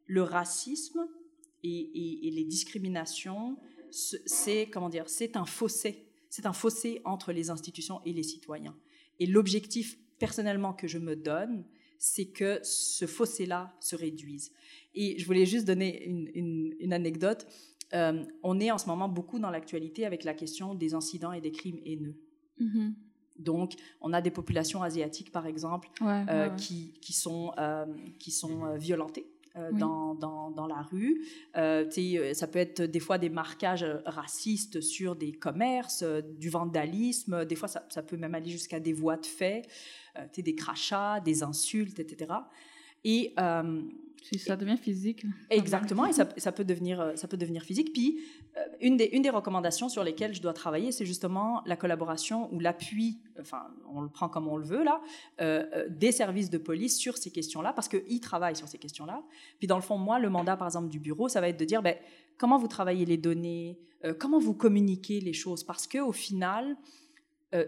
[0.05, 1.07] le racisme
[1.63, 3.57] et, et, et les discriminations,
[3.95, 5.91] c'est comment dire, c'est un fossé,
[6.29, 8.75] c'est un fossé entre les institutions et les citoyens.
[9.19, 11.65] Et l'objectif personnellement que je me donne,
[11.97, 14.51] c'est que ce fossé-là se réduise.
[14.93, 17.47] Et je voulais juste donner une, une, une anecdote.
[17.93, 21.41] Euh, on est en ce moment beaucoup dans l'actualité avec la question des incidents et
[21.41, 22.17] des crimes haineux.
[22.59, 22.93] Mm -hmm.
[23.37, 26.55] Donc, on a des populations asiatiques, par exemple, ouais, euh, ouais, ouais.
[26.57, 27.85] Qui, qui, sont, euh,
[28.19, 29.27] qui sont euh, violentées
[29.57, 29.79] euh, oui.
[29.79, 31.21] dans, dans, dans, la rue.
[31.55, 31.89] Euh,
[32.33, 37.45] ça peut être des fois des marquages racistes sur des commerces, euh, du vandalisme.
[37.45, 39.67] Des fois, ça, ça peut même aller jusqu'à des voies de fait,
[40.17, 42.33] euh, des crachats, des insultes, etc.
[43.05, 43.81] Et euh,
[44.37, 45.25] ça devient physique.
[45.49, 47.93] Exactement, et ça, ça, peut devenir, ça peut devenir physique.
[47.93, 48.19] Puis,
[48.57, 52.53] euh, une, des, une des recommandations sur lesquelles je dois travailler, c'est justement la collaboration
[52.53, 55.01] ou l'appui, enfin, on le prend comme on le veut, là,
[55.41, 59.23] euh, des services de police sur ces questions-là, parce qu'ils travaillent sur ces questions-là.
[59.59, 61.65] Puis, dans le fond, moi, le mandat, par exemple, du bureau, ça va être de
[61.65, 61.95] dire, ben,
[62.37, 66.75] comment vous travaillez les données, euh, comment vous communiquez les choses, parce qu'au final,
[67.53, 67.65] euh,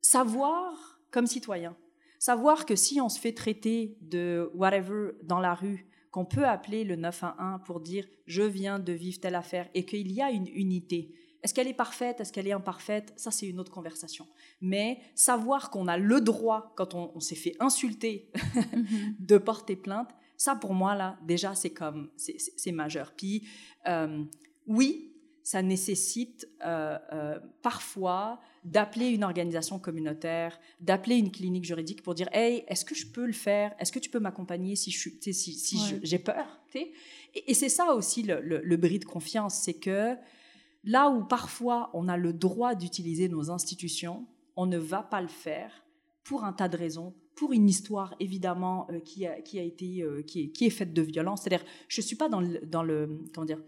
[0.00, 1.74] savoir, comme citoyen,
[2.18, 6.84] Savoir que si on se fait traiter de whatever dans la rue, qu'on peut appeler
[6.84, 10.48] le 911 pour dire je viens de vivre telle affaire et qu'il y a une
[10.48, 11.14] unité.
[11.42, 13.12] Est-ce qu'elle est parfaite Est-ce qu'elle est imparfaite?
[13.16, 14.26] Ça, c'est une autre conversation.
[14.60, 18.32] Mais savoir qu'on a le droit, quand on, on s'est fait insulter,
[19.20, 23.12] de porter plainte, ça, pour moi, là, déjà, c'est comme, c'est majeur.
[23.16, 23.46] Puis,
[23.86, 24.24] euh,
[24.66, 25.15] oui,
[25.46, 32.28] ça nécessite euh, euh, parfois d'appeler une organisation communautaire, d'appeler une clinique juridique pour dire
[32.32, 33.72] Hey, est-ce que je peux le faire?
[33.78, 36.18] Est-ce que tu peux m'accompagner si j'ai si, si ouais.
[36.18, 36.92] peur Et,
[37.46, 40.16] et c'est ça aussi le, le, le, bris de confiance c'est que
[40.82, 44.26] là où parfois on a le droit d'utiliser nos institutions,
[44.56, 45.84] on ne va pas le faire
[46.24, 50.02] pour un tas de raisons, pour une histoire évidemment euh, qui, a, qui, a été,
[50.02, 51.42] euh, qui, est, qui est faite de violence.
[51.42, 53.62] C'est-à-dire, je ne suis pas dans le, dans le comment dire,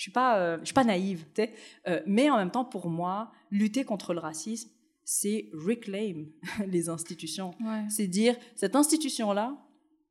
[0.00, 3.30] je suis pas, euh, je suis pas naïve, euh, mais en même temps, pour moi,
[3.50, 4.70] lutter contre le racisme,
[5.04, 6.24] c'est reclaim
[6.66, 7.50] les institutions.
[7.60, 7.84] Ouais.
[7.90, 9.58] C'est dire, cette institution-là,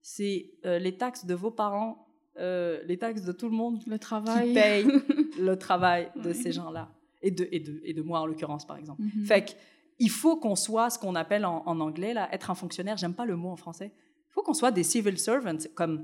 [0.03, 2.05] c'est euh, les taxes de vos parents,
[2.37, 4.49] les taxes de tout le monde le travail.
[4.49, 4.85] qui paye
[5.39, 6.33] le travail de ouais.
[6.35, 6.89] ces gens-là.
[7.23, 9.01] Et de, et, de, et de moi, en l'occurrence, par exemple.
[9.01, 9.25] Mm -hmm.
[9.25, 9.51] Fait que,
[9.97, 13.15] il faut qu'on soit ce qu'on appelle en, en, anglais, là, être un fonctionnaire, j'aime
[13.15, 13.91] pas le mot en français,
[14.27, 15.95] il faut qu'on soit des civil servants, comme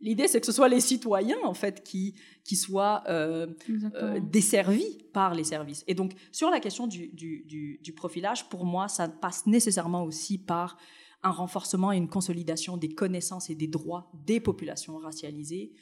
[0.00, 3.46] L'idée, c'est que ce soit les citoyens, en fait, qui, qui soient euh,
[3.94, 5.84] euh, desservis par les services.
[5.86, 10.04] Et donc, sur la question du, du, du, du, profilage, pour moi, ça passe nécessairement
[10.04, 10.78] aussi par
[11.22, 15.72] un renforcement et une consolidation des connaissances et des droits des populations racialisées.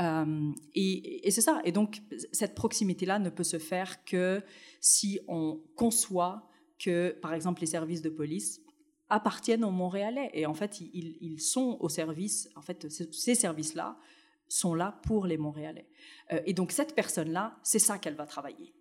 [0.00, 1.60] Euh, et, et c'est ça.
[1.64, 2.02] Et donc,
[2.32, 4.42] cette proximité-là ne peut se faire que
[4.80, 6.48] si on conçoit
[6.80, 8.60] que, par exemple, les services de police
[9.10, 10.30] appartiennent aux Montréalais.
[10.34, 13.96] Et en fait, ils, ils sont au service, en fait, ces services-là
[14.48, 15.88] sont là pour les Montréalais.
[16.32, 18.72] Euh, et donc, cette personne-là, c'est ça qu'elle va travailler.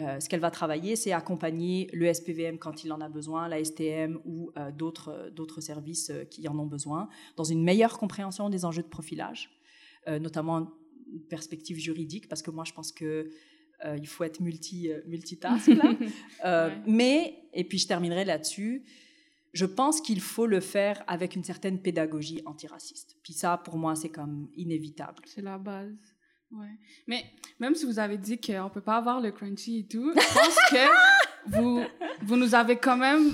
[0.00, 3.62] euh, ce qu'elle va travailler, c'est accompagner le SPVM quand il en a besoin, la
[3.62, 8.50] STM ou euh, d'autres, d'autres services euh, qui en ont besoin, dans une meilleure compréhension
[8.50, 9.50] des enjeux de profilage,
[10.06, 10.72] notamment
[11.12, 13.30] une perspective juridique, parce que moi je pense que
[13.96, 16.70] il faut être multi, multitask là.
[16.86, 18.84] Mais, et puis je terminerai là-dessus,
[19.52, 23.16] je pense qu'il faut le faire avec une certaine pédagogie antiraciste.
[23.22, 25.22] Puis ça, pour moi, c'est comme inévitable.
[25.26, 26.14] C'est la base.
[26.52, 26.78] Ouais.
[27.06, 27.24] Mais
[27.58, 30.34] même si vous avez dit qu'on ne peut pas avoir le crunchy et tout, je
[30.34, 31.84] pense que vous,
[32.22, 33.30] vous nous avez quand même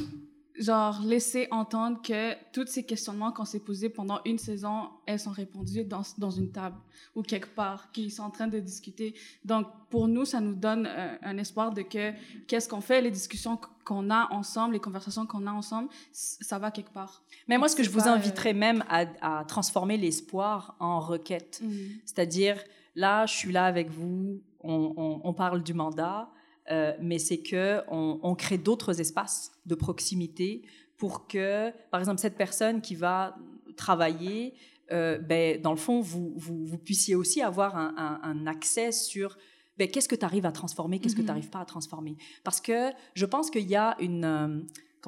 [0.58, 5.30] genre laissé entendre que tous ces questionnements qu'on s'est posés pendant une saison, elles sont
[5.30, 6.76] répondues dans, dans une table
[7.14, 9.14] ou quelque part, qu'ils sont en train de discuter.
[9.44, 12.12] Donc, pour nous, ça nous donne euh, un espoir de que
[12.46, 16.70] qu'est-ce qu'on fait, les discussions qu'on a ensemble, les conversations qu'on a ensemble, ça va
[16.70, 17.22] quelque part.
[17.48, 21.60] Mais moi, ce que je vous inviterais euh, même à, à, transformer l'espoir en requête.
[21.62, 21.70] Mm.
[22.04, 22.56] C'est-à-dire,
[22.96, 26.30] Là, je suis là avec vous, on, parle du mandat,
[26.70, 30.62] euh, mais c'est que on, crée d'autres espaces de proximité
[30.96, 33.36] pour que, par exemple, cette personne qui va
[33.76, 34.54] travailler,
[34.92, 39.36] euh, ben, dans le fond, vous, vous, puissiez aussi avoir un, accès sur
[39.78, 41.24] ben, qu'est-ce que tu arrives à transformer, qu'est-ce que mm-hmm.
[41.24, 42.16] tu n'arrives pas à transformer.
[42.44, 44.24] Parce que je pense qu'il y a une...
[44.24, 44.60] Euh,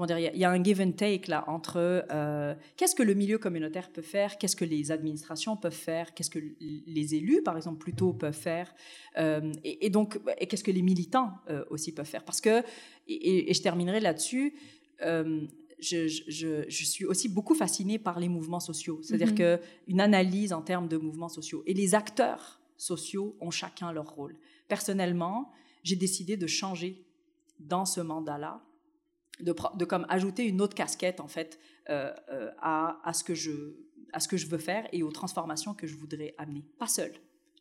[0.07, 3.91] il y, a un give and take là entre euh, qu'est-ce que le milieu communautaire
[3.91, 8.13] peut faire, qu'est-ce que les administrations peuvent faire, qu'est-ce que les élus, par exemple, plutôt
[8.13, 8.73] peuvent faire,
[9.19, 12.25] euh, et, donc, et qu'est-ce que les militants euh, aussi peuvent faire.
[12.25, 12.63] Parce que,
[13.09, 14.55] et, je terminerai là-dessus,
[15.01, 19.01] je, suis aussi beaucoup fascinée par les mouvements sociaux.
[19.03, 19.61] C'est-à-dire mm-hmm.
[19.87, 21.63] qu'une analyse en termes de mouvements sociaux.
[21.67, 24.37] Et les acteurs sociaux ont chacun leur rôle.
[24.69, 25.51] Personnellement,
[25.83, 27.05] j'ai décidé de changer
[27.59, 28.63] dans ce mandat-là
[29.41, 31.59] de, comme ajouter une autre casquette en fait
[31.91, 33.53] euh, euh, à, à, ce que je,
[34.13, 36.65] à ce que je veux faire et aux transformations que je voudrais amener.
[36.79, 37.13] Pas seul,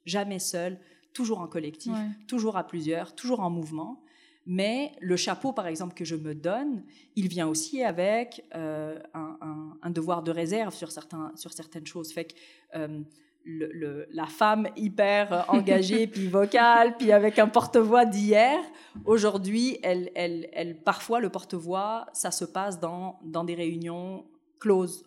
[0.05, 0.79] jamais seul,
[1.13, 1.93] toujours en collectif,
[2.27, 4.03] toujours à plusieurs, toujours en mouvement.
[4.49, 6.85] Mais le chapeau, par exemple, que je me donne,
[7.17, 12.13] il vient aussi avec euh, un, un, devoir de réserve sur, certains, sur certaines choses.
[12.13, 13.03] Fait que
[13.47, 18.59] la femme hyper engagée, puis vocale, puis avec un porte-voix d'hier,
[19.05, 24.25] aujourd'hui, elle, elle, elle, parfois, le porte-voix, ça se passe dans, dans des réunions
[24.59, 25.05] closes,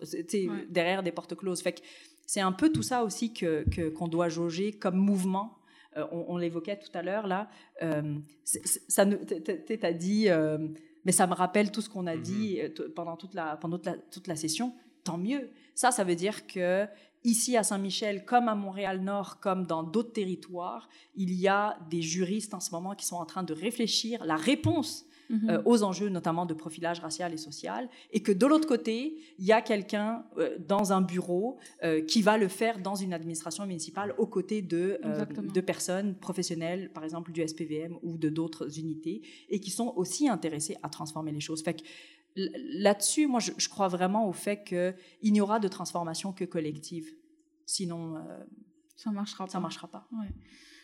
[0.68, 1.62] derrière des portes closes.
[1.62, 1.82] Fait
[2.26, 5.58] c'est un peu tout ça aussi que, qu'on doit jauger comme mouvement.
[5.96, 7.50] Euh, on, l'évoquait tout à l'heure, là.
[7.82, 10.68] Euh, ça, t'as dit, euh,
[11.04, 12.22] mais ça me rappelle tout ce qu'on a mm-hmm.
[12.22, 12.60] dit
[12.94, 14.72] pendant, toute la, pendant toute la, toute la session.
[15.02, 15.50] Tant mieux.
[15.80, 16.86] Ça, ça veut dire que
[17.24, 22.52] ici à Saint-Michel, comme à Montréal-Nord, comme dans d'autres territoires, il y a des juristes
[22.52, 25.48] en ce moment qui sont en train de réfléchir la réponse mhm.
[25.48, 29.46] euh, aux enjeux notamment de profilage racial et social, et que de l'autre côté, il
[29.46, 33.64] y a quelqu'un euh, dans un bureau euh, qui va le faire dans une administration
[33.64, 35.00] municipale aux côtés de,
[35.42, 40.28] de personnes professionnelles, par exemple du SPVM ou de d'autres unités, et qui sont aussi
[40.28, 41.62] intéressés à transformer les choses.
[41.62, 41.84] Fait que,
[42.36, 47.08] Là-dessus, moi, je, crois vraiment au fait qu'il n'y aura de transformation que collective.
[47.66, 48.20] Sinon, euh,
[48.96, 50.08] ça marchera ça marchera pas.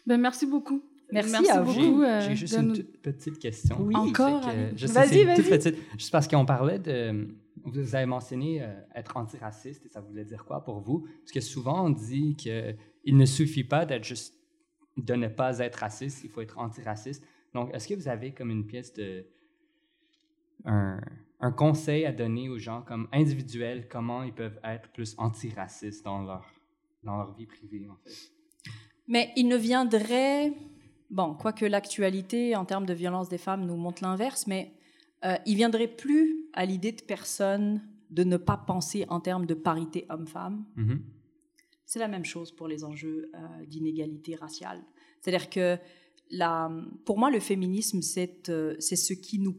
[0.07, 0.83] Ben, merci beaucoup.
[1.13, 2.03] Merci, à vous.
[2.03, 3.81] Euh, J'ai juste une petite question.
[3.81, 4.43] Oui, Encore.
[4.43, 5.77] Vas-y, vas-y.
[5.97, 7.29] Juste parce qu'on parlait de.
[7.65, 11.07] Vous avez mentionné euh, être antiraciste et ça voulait dire quoi pour vous?
[11.21, 12.77] Parce que souvent on dit qu'il
[13.07, 14.35] ne suffit pas d'être juste
[14.97, 17.25] de ne pas être raciste, il faut être antiraciste.
[17.55, 19.27] Donc, est-ce que vous avez comme une pièce de
[20.65, 21.01] un,
[21.41, 26.23] un conseil à donner aux gens comme individuels, comment ils peuvent être plus antiracistes dans
[26.23, 26.47] leur,
[27.03, 28.33] dans leur vie privée, en fait?
[29.09, 30.53] Mais il ne viendrait,
[31.11, 34.73] bon, quoique l'actualité en termes de violence des femmes nous montre l'inverse, mais
[35.25, 39.55] euh, il viendrait plus à l'idée de personne de ne pas penser en termes de
[39.55, 40.65] parité homme-femme.
[40.77, 41.01] Mm-hmm.
[41.85, 44.83] C'est la même chose pour les enjeux euh, d'inégalité raciale.
[45.21, 45.79] C'est-à-dire que
[46.31, 46.71] la,
[47.05, 49.57] pour moi, le féminisme, c'est euh, c'est ce qui nous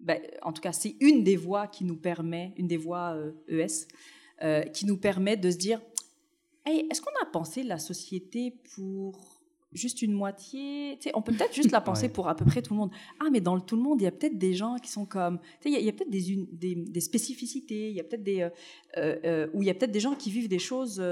[0.00, 3.16] ben, en tout cas, c'est une des voies qui nous permet, une des voies
[3.48, 5.80] ES, euh, e euh, qui nous permet de se dire
[6.66, 9.40] est-ce qu'on a pensé la société pour
[9.72, 10.98] juste une moitié?
[11.14, 12.90] On peut peut-être juste la penser pour à peu près tout le monde.
[13.20, 15.40] Ah, mais dans tout le monde, il y a peut-être des gens qui sont comme.
[15.64, 18.48] Il y a, peut-être des, des, spécificités, il y a peut-être des.
[18.98, 21.02] Euh, où il y a peut-être des gens qui vivent des choses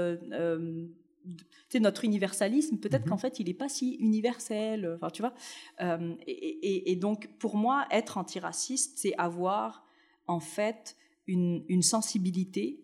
[1.79, 3.09] notre universalisme, peut-être mhm.
[3.09, 4.93] qu'en fait, il n'est pas si universel.
[4.95, 5.33] Enfin, tu vois.
[5.81, 9.85] Euh, et, donc, pour moi, être antiraciste, c'est avoir
[10.27, 10.97] en fait
[11.27, 12.79] une, sensibilité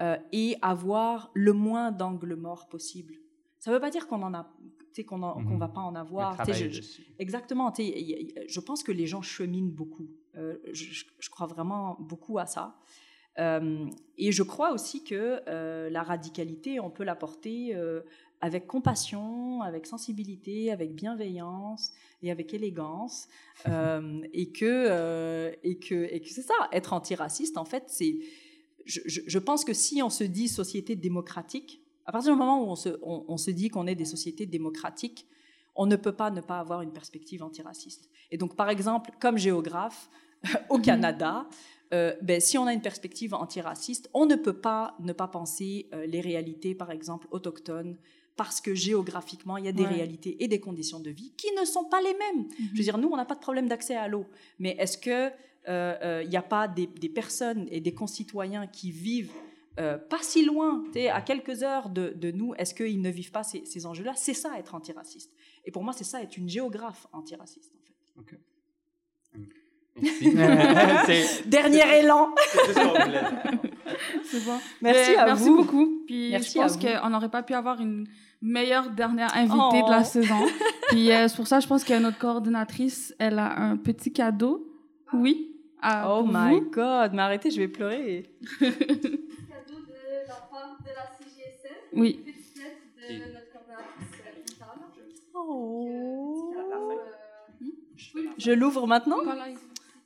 [0.00, 3.14] euh, et avoir le moins d'angles morts possible.
[3.58, 4.52] Ça ne veut pas dire qu'on en a,
[5.06, 5.58] qu'on ne mhm.
[5.58, 6.36] va pas en avoir.
[7.18, 7.72] exactement.
[7.76, 10.08] Je pense que les gens cheminent beaucoup.
[10.36, 12.78] Euh, je, je, crois vraiment beaucoup à ça.
[13.38, 13.86] Euh,
[14.18, 18.02] et je crois aussi que euh, la radicalité, on peut l'apporter euh,
[18.40, 23.28] avec compassion, avec sensibilité, avec bienveillance et avec élégance.
[23.68, 28.18] Euh, et que, euh, et que, et que c'est ça, être antiraciste, en fait, c'est.
[28.84, 32.64] Je, je, je pense que si on se dit société démocratique, à partir du moment
[32.64, 35.28] où on se, on, on se dit qu'on est des sociétés démocratiques,
[35.76, 38.10] on ne peut pas ne pas avoir une perspective antiraciste.
[38.32, 40.10] Et donc, par exemple, comme géographe,
[40.68, 41.46] au Canada,
[41.92, 45.88] euh, ben, si on a une perspective antiraciste, on ne peut pas ne pas penser
[45.92, 47.96] euh, les réalités, par exemple, autochtones,
[48.36, 49.94] parce que géographiquement, il y a des Ouais.
[49.94, 52.48] réalités et des conditions de vie qui ne sont pas les mêmes.
[52.72, 54.24] Je veux dire, nous, on n'a pas de problème d'accès à l'eau,
[54.58, 55.30] mais est-ce que
[55.68, 59.30] euh, euh, n'y a pas des, des personnes et des concitoyens qui vivent
[59.78, 63.42] euh, pas si loin, à quelques heures de, de nous, est-ce qu'ils ne vivent pas
[63.42, 64.12] ces, ces enjeux-là?
[64.16, 65.32] C'est ça être antiraciste.
[65.64, 67.72] Et pour moi, c'est ça être une géographe antiraciste.
[68.18, 68.40] En fait.
[71.46, 72.34] Dernier élan.
[74.24, 74.58] c'est bon.
[74.80, 75.56] Merci Mais à merci vous.
[75.56, 76.02] beaucoup.
[76.06, 78.06] Puis Merci je pense qu'on n'aurait pas pu avoir une
[78.40, 80.04] meilleure dernière invitée de la Oh.
[80.04, 80.38] saison.
[80.88, 84.66] Puis euh, c'est pour ça, je pense que notre coordinatrice, elle a un petit cadeau.
[85.12, 85.48] Oui.
[85.80, 86.70] à- Oh my vous.
[86.70, 88.30] god, mais arrêtez, je vais pleurer.
[88.58, 88.74] Cadeau de
[90.26, 91.74] la part de la CGSN.
[91.92, 92.20] Oui.
[92.26, 92.80] Une petite lettre
[93.10, 95.22] de notre coordinatrice.
[95.34, 96.54] Oh.
[98.16, 99.44] Euh, Je l'ouvre maintenant Voilà.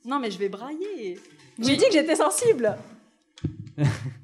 [0.07, 1.19] Non, mais je vais brailler.
[1.59, 1.65] Oui.
[1.67, 2.77] J'ai dit que j'étais sensible.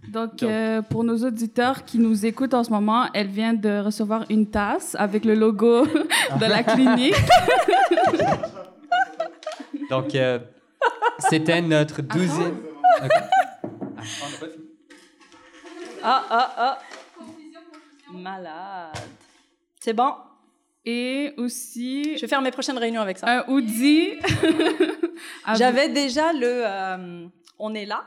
[0.09, 4.25] Donc, euh, pour nos auditeurs qui nous écoutent en ce moment, elle vient de recevoir
[4.31, 7.17] une tasse avec le logo de la clinique.
[9.91, 10.39] Donc, euh,
[11.19, 12.59] c'était notre douzième.
[13.01, 13.09] Ah,
[14.05, 14.51] fini.
[16.03, 16.79] Ah, ah, ah.
[18.13, 18.99] Malade.
[19.81, 20.13] C'est bon?
[20.85, 23.27] Et aussi Je vais faire mes prochaines réunions avec ça.
[23.29, 24.15] un hoodie.
[25.45, 27.27] avec- J'avais déjà le euh,
[27.59, 28.05] On est là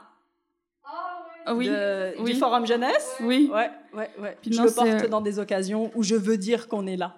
[1.46, 1.70] Ah oui.
[1.70, 2.34] de- oui.
[2.34, 3.16] du Forum Jeunesse.
[3.22, 3.50] Oui.
[3.54, 4.38] Ouais, ouais, ouais.
[4.42, 7.16] Puis je le porte dans des occasions où je veux dire qu'on est là.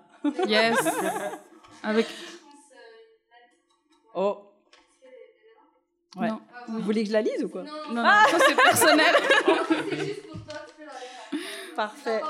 [0.47, 0.77] Yes.
[1.83, 2.05] Avec.
[4.13, 4.43] Oh.
[6.17, 6.27] Ouais.
[6.27, 6.41] Non.
[6.67, 7.63] Vous voulez que je la lise ou quoi?
[7.63, 9.15] Non, Non, non, ça c'est personnel.
[9.89, 11.75] c'est juste pour toi, tu peux la lire.
[11.75, 12.21] Parfait.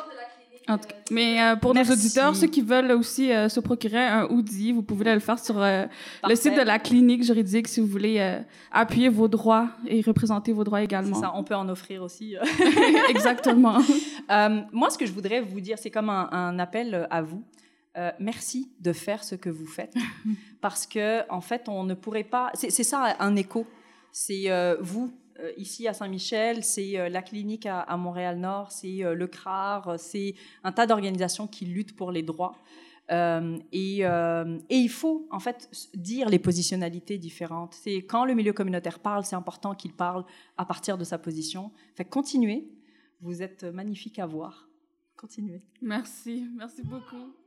[0.68, 1.92] En tout cas, mais euh, pour Merci.
[1.92, 5.40] nos auditeurs, ceux qui veulent aussi euh, se procurer un hoodie, vous pouvez le faire
[5.40, 5.86] sur euh,
[6.28, 8.40] le site de la clinique juridique si vous voulez
[8.72, 11.20] appuyer vos droits et représenter vos droits C'est également.
[11.20, 12.36] ça, on peut en offrir aussi.
[13.10, 13.80] Exactement.
[14.72, 17.44] Moi, ce que je voudrais vous dire, c'est comme un, un appel à vous.
[17.98, 19.96] Euh, merci de faire ce que vous faites
[20.62, 22.52] parce que en fait, on ne pourrait pas.
[22.54, 23.66] C'est ça un écho.
[24.12, 25.12] C'est euh, vous
[25.58, 30.36] ici à Saint-Michel, c'est euh, la clinique à, Montréal-Nord, c'est euh, le CRAR, euh, c'est
[30.64, 32.56] un tas d'organisations qui luttent pour les droits.
[33.12, 37.74] Euh, et, euh, il faut en fait dire les positionnalités différentes.
[37.74, 40.26] C'est quand le milieu communautaire parle, c'est important qu'il parle
[40.58, 41.72] à partir de sa position.
[41.96, 42.70] Fait continuez.
[43.22, 44.70] Vous êtes magnifique à voir.
[45.16, 45.64] Continuez.
[45.82, 46.48] Merci.
[46.56, 47.47] Merci beaucoup.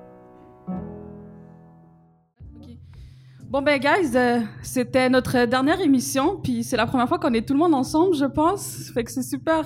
[3.51, 7.45] Bon ben guys, euh, c'était notre dernière émission, puis c'est la première fois qu'on est
[7.45, 8.89] tout le monde ensemble, je pense.
[8.93, 9.65] Fait que c'est super,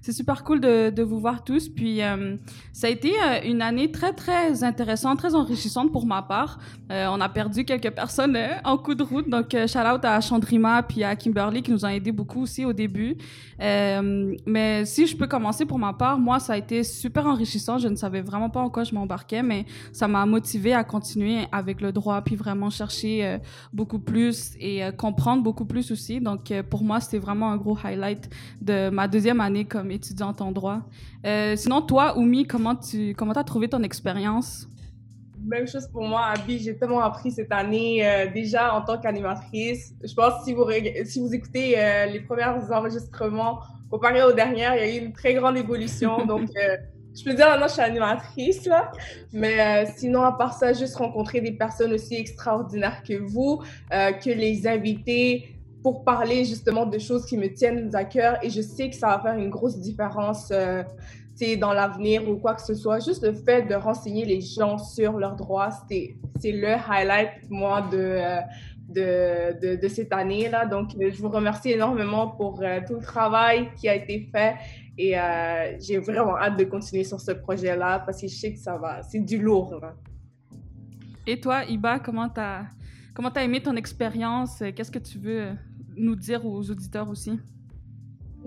[0.00, 1.68] c'est super cool de, de vous voir tous.
[1.68, 2.36] Puis euh,
[2.72, 6.58] ça a été euh, une année très très intéressante, très enrichissante pour ma part.
[6.90, 10.18] Euh, on a perdu quelques personnes euh, en coup de route, donc shout out à
[10.22, 13.18] Chandrima puis à Kimberly qui nous ont aidé beaucoup aussi au début.
[13.58, 17.76] Mais si je peux commencer pour ma part, moi ça a été super enrichissant.
[17.76, 21.40] Je ne savais vraiment pas en quoi je m'embarquais, mais ça m'a motivé à continuer
[21.52, 23.38] avec le droit puis vraiment chercher euh,
[23.72, 26.20] beaucoup plus et euh, comprendre beaucoup plus aussi.
[26.20, 30.40] Donc, euh, pour moi, c'était vraiment un gros highlight de ma deuxième année comme étudiante
[30.40, 30.82] en droit.
[31.24, 34.68] Euh, sinon, toi, Oumi, comment tu comment as trouvé ton expérience?
[35.44, 39.94] Même chose pour moi, Abby, j'ai tellement appris cette année euh, déjà en tant qu'animatrice.
[40.02, 40.64] Je pense que si vous,
[41.04, 43.60] si vous écoutez euh, les premiers enregistrements
[43.90, 46.26] comparé aux dernières, il y a eu une très grande évolution.
[46.26, 46.48] Donc,
[47.16, 48.90] je peux dire maintenant je suis animatrice, là.
[49.32, 53.62] Mais euh, sinon, à part ça, juste rencontrer des personnes aussi extraordinaires que vous,
[53.92, 55.48] euh, que les inviter
[55.82, 58.38] pour parler justement de choses qui me tiennent à cœur.
[58.42, 60.50] Et je sais que ça va faire une grosse différence.
[60.50, 60.82] euh,
[61.60, 65.18] dans l'avenir ou quoi que ce soit, juste le fait de renseigner les gens sur
[65.18, 68.40] leurs droits, c'est le highlight, moi, de, euh,
[68.88, 70.64] de, de, cette année-là.
[70.64, 74.54] Donc, je vous remercie énormément pour tout le travail qui a été fait
[74.98, 78.58] et euh, j'ai vraiment hâte de continuer sur ce projet-là parce que je sais que
[78.58, 79.80] ça va, c'est du lourd.
[81.26, 82.64] Et toi, Iba, comment t'as
[83.14, 84.62] comment t'as aimé ton expérience?
[84.74, 85.52] Qu'est-ce que tu veux
[85.96, 87.38] nous dire aux auditeurs aussi?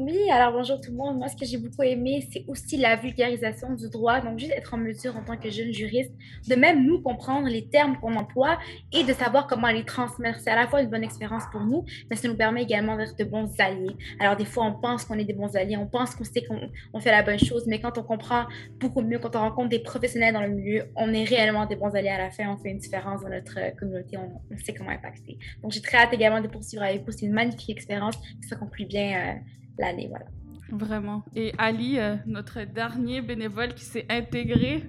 [0.02, 1.18] Oui, alors bonjour tout le monde.
[1.18, 4.22] Moi, ce que j'ai beaucoup aimé, c'est aussi la vulgarisation du droit.
[4.22, 6.14] Donc, juste être en mesure en tant que jeune juriste
[6.48, 8.58] de même nous comprendre les termes qu'on emploie
[8.94, 10.40] et de savoir comment les transmettre.
[10.40, 13.18] C'est à la fois une bonne expérience pour nous, mais ça nous permet également d'être
[13.18, 13.94] de bons alliés.
[14.22, 17.00] Alors, des fois, on pense qu'on est des bons alliés, on pense qu'on sait qu'on
[17.02, 18.46] fait la bonne chose, mais quand on comprend
[18.80, 21.94] beaucoup mieux, quand on rencontre des professionnels dans le milieu, on est réellement des bons
[21.94, 22.50] alliés à la fin.
[22.50, 25.38] On fait une différence dans notre communauté, on, on sait comment impacter.
[25.62, 27.12] Donc, j'ai très hâte également de poursuivre avec vous.
[27.12, 28.16] C'est une magnifique expérience.
[28.48, 29.36] Ça conclut bien.
[29.36, 29.40] Euh,
[29.80, 30.08] l'année.
[30.10, 30.26] Voilà.
[30.72, 31.24] Vraiment.
[31.36, 34.84] Et Ali, euh, notre dernier bénévole qui s'est intégré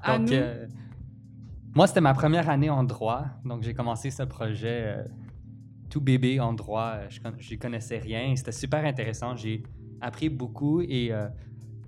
[0.00, 0.32] à nous.
[0.32, 0.66] Euh,
[1.74, 3.26] moi, c'était ma première année en droit.
[3.44, 5.04] Donc, j'ai commencé ce projet euh,
[5.88, 7.08] tout bébé en droit.
[7.08, 7.20] Je
[7.50, 8.34] n'y connaissais rien.
[8.34, 9.36] C'était super intéressant.
[9.36, 9.62] J'ai
[10.00, 11.12] appris beaucoup et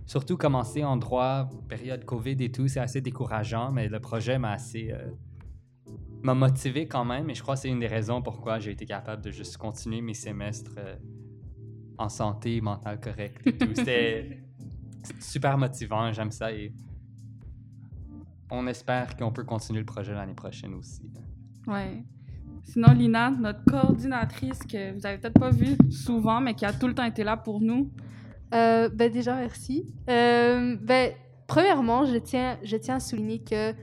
[0.07, 4.53] surtout commencer en droit, période COVID et tout, c'est assez décourageant, mais le projet m'a
[4.53, 4.93] assez
[6.23, 8.87] m'a motivé quand même et je crois que c'est une des raisons pourquoi j'ai été
[8.87, 10.79] capable de juste continuer mes semestres
[12.03, 13.69] en santé mentale correcte et tout.
[13.75, 14.43] C'était
[15.21, 16.73] super motivant, j'aime ça et
[18.51, 21.11] on espère qu'on peut continuer le projet l'année prochaine aussi.
[21.67, 22.05] Ouais.
[22.65, 26.87] Sinon, Lina, notre coordinatrice que vous avez peut-être pas vue souvent, mais qui a tout
[26.87, 27.91] le temps été là pour nous.
[28.55, 29.93] Euh, ben déjà, merci.
[30.09, 31.13] Euh, ben,
[31.47, 33.75] premièrement, je tiens, je tiens à souligner que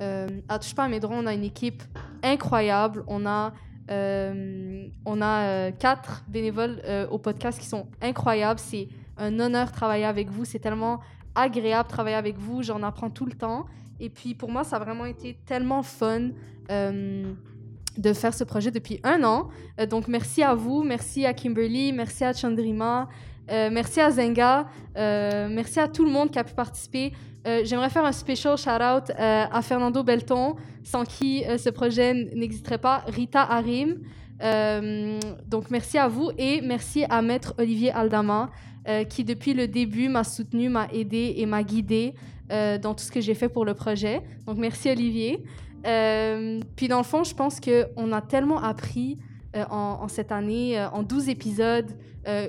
[0.00, 1.82] euh, à Touche pas à mes droits, on a une équipe
[2.22, 3.04] incroyable.
[3.06, 3.54] On a
[3.90, 8.60] euh, on a euh, quatre bénévoles euh, au podcast qui sont incroyables.
[8.60, 10.44] C'est un honneur de travailler avec vous.
[10.44, 11.00] C'est tellement
[11.34, 12.62] agréable de travailler avec vous.
[12.62, 13.66] J'en apprends tout le temps.
[14.00, 16.30] Et puis pour moi, ça a vraiment été tellement fun
[16.68, 19.48] de faire ce projet depuis un an.
[19.88, 23.08] donc merci à vous, merci à Kimberly, merci à Chandrima,
[23.48, 27.12] merci à Zenga, merci à tout le monde qui a pu participer.
[27.46, 32.12] Euh, j'aimerais faire un special shout-out euh, à Fernando Belton, sans qui euh, ce projet
[32.34, 33.98] n'existerait pas, Rita Harim.
[35.46, 38.50] donc merci à vous et merci à Maître Olivier Aldama,
[39.08, 42.14] qui depuis le début m'a soutenu, m'a aidé et m'a guidé
[42.50, 44.20] dans tout ce que j'ai fait pour le projet.
[44.46, 45.42] Donc merci Olivier.
[46.76, 49.16] puis dans le fond, je pense qu'on a tellement appris
[49.70, 51.90] en, en, cette année, en 12 épisodes,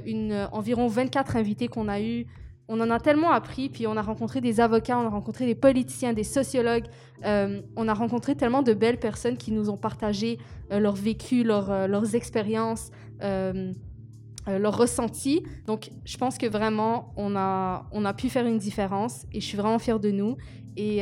[0.06, 2.26] une, environ 24 invités qu'on a eus,
[2.70, 5.56] on en a tellement appris, puis on a rencontré des avocats, on a rencontré des
[5.56, 6.86] politiciens, des sociologues,
[7.26, 10.38] euh, on a rencontré tellement de belles personnes qui nous ont partagé
[10.72, 12.92] euh, leur vécu, leur, euh, leurs expériences,
[13.22, 15.44] leurs ressentis.
[15.66, 19.46] Donc, je pense que vraiment, on a, on a pu faire une différence et je
[19.46, 20.38] suis vraiment fière de nous.
[20.78, 21.00] Et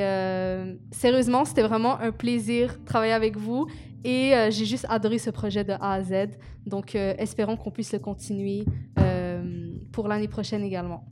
[0.91, 3.68] sérieusement, c'était vraiment un plaisir de travailler avec vous
[4.06, 6.38] et j'ai juste adoré ce projet de A à Z.
[6.66, 8.66] Donc, espérons qu'on puisse le continuer
[9.91, 11.06] pour l'année prochaine également.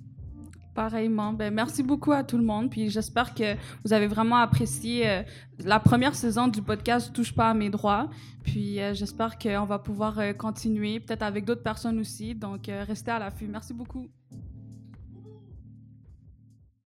[0.73, 1.33] Pareillement.
[1.33, 2.71] Ben, merci beaucoup à tout le monde.
[2.71, 5.21] Puis j'espère que vous avez vraiment apprécié euh,
[5.59, 8.09] la première saison du podcast Touche pas à mes droits.
[8.43, 12.33] Puis euh, j'espère qu'on va pouvoir euh, continuer, peut-être avec d'autres personnes aussi.
[12.33, 13.47] Donc restez à l'affût.
[13.47, 14.07] Merci beaucoup.